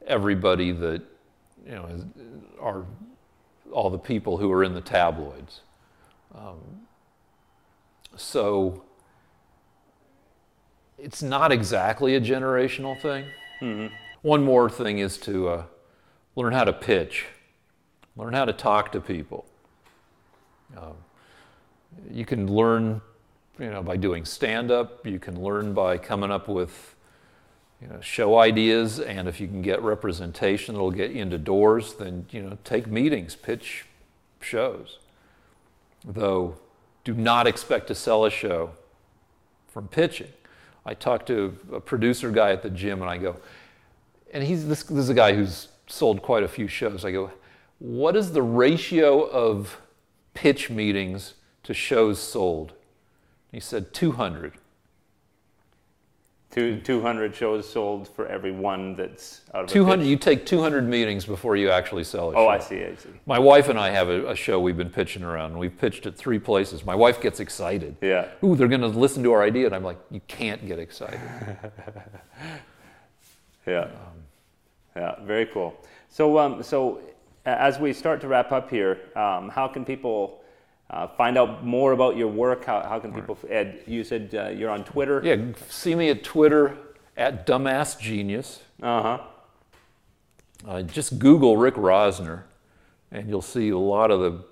everybody 0.07 0.71
that 0.71 1.01
you 1.65 1.71
know 1.71 1.89
are 2.59 2.85
all 3.71 3.89
the 3.89 3.97
people 3.97 4.37
who 4.37 4.51
are 4.51 4.63
in 4.63 4.73
the 4.73 4.81
tabloids. 4.81 5.61
Um, 6.33 6.59
so 8.15 8.83
it's 10.97 11.21
not 11.21 11.51
exactly 11.51 12.15
a 12.15 12.21
generational 12.21 12.99
thing. 13.01 13.25
One 14.21 14.43
more 14.43 14.69
thing 14.69 14.99
is 14.99 15.17
to 15.19 15.49
uh, 15.49 15.63
learn 16.35 16.53
how 16.53 16.63
to 16.63 16.73
pitch, 16.73 17.25
learn 18.15 18.33
how 18.33 18.45
to 18.45 18.53
talk 18.53 18.91
to 18.93 18.99
people. 19.01 19.45
Um, 20.75 20.95
you 22.11 22.25
can 22.25 22.51
learn, 22.51 23.01
you 23.59 23.69
know, 23.69 23.83
by 23.83 23.97
doing 23.97 24.25
stand-up. 24.25 25.05
You 25.05 25.19
can 25.19 25.41
learn 25.41 25.73
by 25.73 25.97
coming 25.97 26.31
up 26.31 26.47
with, 26.47 26.95
you 27.81 27.87
know, 27.87 28.01
show 28.01 28.39
ideas. 28.39 28.99
And 28.99 29.27
if 29.27 29.39
you 29.39 29.47
can 29.47 29.61
get 29.61 29.81
representation 29.81 30.73
that'll 30.75 30.91
get 30.91 31.11
you 31.11 31.21
into 31.21 31.37
doors, 31.37 31.93
then 31.93 32.25
you 32.31 32.41
know, 32.41 32.57
take 32.63 32.87
meetings, 32.87 33.35
pitch 33.35 33.85
shows. 34.41 34.99
Though, 36.03 36.57
do 37.05 37.13
not 37.13 37.47
expect 37.47 37.87
to 37.87 37.95
sell 37.95 38.25
a 38.25 38.29
show 38.29 38.71
from 39.67 39.87
pitching. 39.87 40.33
I 40.85 40.93
talked 40.93 41.27
to 41.27 41.57
a 41.71 41.79
producer 41.79 42.29
guy 42.31 42.51
at 42.51 42.61
the 42.61 42.69
gym, 42.69 43.01
and 43.01 43.09
I 43.09 43.17
go, 43.17 43.37
and 44.33 44.43
he's 44.43 44.67
this, 44.67 44.83
this 44.83 44.97
is 44.97 45.09
a 45.09 45.13
guy 45.13 45.33
who's 45.33 45.69
sold 45.87 46.21
quite 46.21 46.43
a 46.43 46.47
few 46.47 46.67
shows. 46.67 47.05
I 47.05 47.11
go, 47.11 47.31
what 47.79 48.15
is 48.15 48.33
the 48.33 48.41
ratio 48.41 49.21
of 49.21 49.79
pitch 50.33 50.69
meetings 50.69 51.35
to 51.63 51.73
shows 51.73 52.19
sold? 52.19 52.73
He 53.51 53.59
said 53.59 53.93
200. 53.93 54.53
Two, 56.55 56.79
200 56.79 57.35
shows 57.35 57.69
sold 57.69 58.07
for 58.07 58.27
every 58.27 58.53
one 58.53 58.95
that's 58.95 59.41
out 59.53 59.65
of 59.65 59.69
a 59.69 59.73
200. 59.73 59.97
pitch. 60.03 60.07
You 60.07 60.15
take 60.15 60.45
200 60.45 60.87
meetings 60.87 61.25
before 61.25 61.57
you 61.57 61.69
actually 61.69 62.05
sell 62.05 62.29
a 62.29 62.33
show. 62.33 62.39
Oh, 62.39 62.47
I 62.47 62.59
see, 62.59 62.81
I 62.81 62.95
see. 62.95 63.09
My 63.25 63.37
wife 63.37 63.67
and 63.67 63.77
I 63.77 63.89
have 63.89 64.07
a, 64.07 64.29
a 64.29 64.35
show 64.37 64.61
we've 64.61 64.77
been 64.77 64.89
pitching 64.89 65.21
around. 65.21 65.51
and 65.51 65.59
We've 65.59 65.77
pitched 65.77 66.05
at 66.05 66.15
three 66.15 66.39
places. 66.39 66.85
My 66.85 66.95
wife 66.95 67.19
gets 67.19 67.41
excited. 67.41 67.97
Yeah. 68.01 68.29
Ooh, 68.41 68.55
they're 68.55 68.69
going 68.69 68.79
to 68.79 68.87
listen 68.87 69.21
to 69.23 69.33
our 69.33 69.43
idea, 69.43 69.65
and 69.65 69.75
I'm 69.75 69.83
like, 69.83 69.97
you 70.09 70.21
can't 70.29 70.65
get 70.65 70.79
excited. 70.79 71.19
Yeah. 73.67 73.87
Yeah, 74.95 75.15
very 75.23 75.47
cool. 75.47 75.75
So, 76.09 76.37
um, 76.37 76.61
so 76.63 77.01
as 77.45 77.79
we 77.79 77.91
start 77.93 78.21
to 78.21 78.27
wrap 78.27 78.51
up 78.51 78.69
here, 78.69 78.99
um, 79.15 79.49
how 79.49 79.67
can 79.67 79.83
people 79.83 80.39
uh, 80.89 81.07
find 81.07 81.37
out 81.37 81.65
more 81.65 81.91
about 81.93 82.15
your 82.17 82.27
work? 82.27 82.65
How, 82.65 82.81
how 82.83 82.99
can 82.99 83.13
people, 83.13 83.37
Ed, 83.49 83.83
you 83.87 84.03
said 84.03 84.33
uh, 84.33 84.49
you're 84.49 84.69
on 84.69 84.83
Twitter? 84.83 85.21
yeah, 85.23 85.37
see 85.69 85.95
me 85.95 86.09
at 86.09 86.23
Twitter 86.23 86.77
at 87.17 87.47
Dumbass 87.47 87.99
Genius. 87.99 88.61
Uh 88.81 89.01
huh. 89.01 89.21
Uh, 90.67 90.81
just 90.81 91.19
Google 91.19 91.57
Rick 91.57 91.75
Rosner, 91.75 92.43
and 93.11 93.29
you'll 93.29 93.41
see 93.41 93.69
a 93.69 93.77
lot 93.77 94.11
of 94.11 94.19
the 94.19 94.43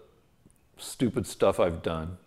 stupid 0.77 1.25
stuff 1.25 1.59
I've 1.59 1.81
done. 1.81 2.17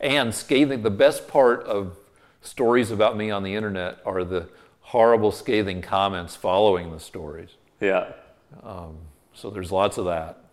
And 0.00 0.34
scathing. 0.34 0.82
The 0.82 0.90
best 0.90 1.28
part 1.28 1.64
of 1.64 1.96
stories 2.40 2.90
about 2.90 3.16
me 3.16 3.30
on 3.30 3.42
the 3.42 3.54
internet 3.54 3.98
are 4.04 4.24
the 4.24 4.48
horrible, 4.80 5.30
scathing 5.30 5.82
comments 5.82 6.36
following 6.36 6.90
the 6.90 7.00
stories. 7.00 7.50
Yeah. 7.80 8.12
So 9.34 9.50
there's 9.50 9.70
lots 9.70 9.98
of 9.98 10.06
that. 10.06 10.44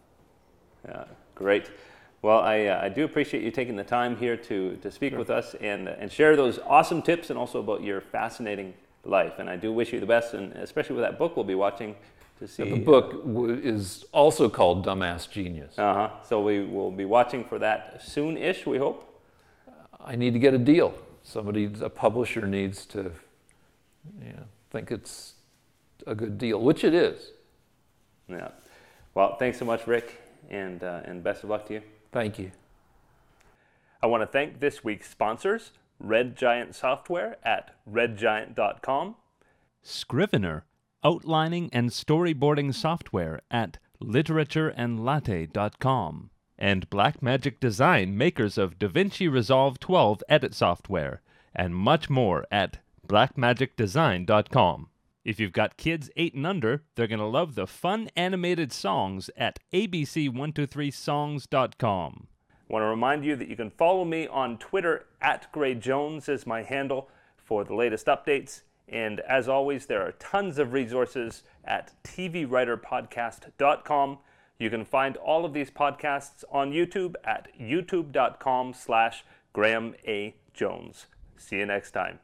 Yeah, 0.88 1.06
great. 1.36 1.70
Well, 2.22 2.40
I, 2.40 2.66
uh, 2.66 2.82
I 2.84 2.90
do 2.90 3.06
appreciate 3.06 3.44
you 3.44 3.52
taking 3.52 3.76
the 3.76 3.84
time 3.84 4.18
here 4.18 4.36
to, 4.36 4.76
to 4.78 4.92
speak 4.92 5.16
with 5.18 5.30
us 5.30 5.56
and, 5.62 5.88
and 5.88 6.12
share 6.12 6.36
those 6.36 6.60
awesome 6.66 7.02
tips 7.02 7.30
and 7.30 7.38
also 7.38 7.60
about 7.60 7.84
your 7.84 8.02
fascinating 8.02 8.74
life. 9.04 9.34
And 9.40 9.50
I 9.50 9.56
do 9.56 9.72
wish 9.72 9.94
you 9.94 10.00
the 10.00 10.08
best, 10.08 10.34
and 10.34 10.54
especially 10.54 10.96
with 10.96 11.06
that 11.06 11.20
book 11.20 11.36
we'll 11.36 11.46
be 11.46 11.56
watching 11.56 11.96
to 12.40 12.48
see. 12.48 12.70
The 12.70 12.78
book 12.78 13.24
w- 13.24 13.54
is 13.54 14.06
also 14.12 14.50
called 14.50 14.86
Dumbass 14.86 15.30
Genius. 15.30 15.78
Uh 15.78 15.94
huh. 15.94 16.10
So 16.28 16.42
we 16.42 16.66
will 16.66 16.92
be 16.92 17.06
watching 17.06 17.44
for 17.44 17.60
that 17.60 18.02
soon 18.02 18.36
ish, 18.36 18.66
we 18.66 18.78
hope. 18.78 19.04
I 20.04 20.16
need 20.16 20.34
to 20.34 20.40
get 20.40 20.54
a 20.54 20.58
deal. 20.60 20.96
Somebody, 21.24 21.72
a 21.82 21.90
publisher, 21.90 22.48
needs 22.48 22.86
to 22.88 23.12
you 24.22 24.34
know, 24.34 24.44
think 24.72 24.92
it's 24.92 25.34
a 26.06 26.16
good 26.16 26.38
deal, 26.38 26.62
which 26.62 26.84
it 26.84 26.94
is. 26.94 27.32
Yeah. 28.28 28.50
Well, 29.14 29.36
thanks 29.38 29.60
so 29.60 29.66
much, 29.66 29.88
Rick, 29.88 30.20
and, 30.50 30.84
uh, 30.84 31.02
and 31.06 31.24
best 31.24 31.44
of 31.44 31.50
luck 31.50 31.68
to 31.68 31.76
you. 31.76 31.82
Thank 32.12 32.40
you. 32.40 32.52
I 34.02 34.08
want 34.08 34.24
to 34.24 34.28
thank 34.28 34.60
this 34.60 34.84
week's 34.84 35.10
sponsors 35.10 35.72
Red 36.00 36.36
Giant 36.36 36.76
Software 36.76 37.38
at 37.44 37.72
redgiant.com. 37.92 39.16
Scrivener, 39.82 40.66
outlining 41.04 41.72
and 41.74 41.90
storyboarding 41.90 42.72
software 42.74 43.42
at 43.50 43.80
literatureandlatte.com. 44.02 46.30
And 46.60 46.90
Blackmagic 46.90 47.60
Design, 47.60 48.18
makers 48.18 48.58
of 48.58 48.80
DaVinci 48.80 49.32
Resolve 49.32 49.80
12 49.80 50.24
edit 50.28 50.56
software, 50.56 51.22
and 51.56 51.76
much 51.76 52.10
more 52.10 52.48
at 52.52 52.80
blackmagicdesign.com. 53.08 54.88
If 55.28 55.40
you've 55.42 55.52
got 55.52 55.76
kids 55.76 56.10
8 56.16 56.36
and 56.36 56.48
under, 56.48 56.84
they're 56.96 57.06
going 57.06 57.20
to 57.20 57.26
love 57.26 57.56
the 57.56 57.68
fun 57.68 58.10
animated 58.16 58.72
songs 58.72 59.30
at 59.36 59.60
abc123songs.com. 59.74 62.28
I 62.50 62.54
want 62.70 62.84
to 62.84 62.88
remind 62.88 63.26
you 63.26 63.36
that 63.36 63.50
you 63.50 63.58
can 63.58 63.70
follow 63.70 64.06
me 64.06 64.26
on 64.26 64.58
Twitter 64.58 65.08
at 65.22 65.52
Gray 65.52 65.76
Jones 65.76 66.30
is 66.30 66.48
my 66.48 66.64
handle 66.64 67.10
for 67.36 67.66
the 67.66 67.76
latest 67.76 68.06
updates. 68.06 68.62
And 68.88 69.20
as 69.20 69.50
always, 69.50 69.88
there 69.88 70.08
are 70.08 70.14
tons 70.14 70.60
of 70.60 70.72
resources 70.72 71.44
at 71.66 71.92
tvwriterpodcast.com. 72.06 74.20
You 74.60 74.70
can 74.70 74.86
find 74.86 75.18
all 75.18 75.44
of 75.44 75.52
these 75.52 75.70
podcasts 75.70 76.46
on 76.50 76.72
YouTube 76.72 77.16
at 77.26 77.50
youtube.com 77.60 78.74
slash 78.74 79.26
Graham 79.52 79.94
A. 80.08 80.38
Jones. 80.54 81.08
See 81.36 81.58
you 81.58 81.66
next 81.66 81.92
time. 81.92 82.20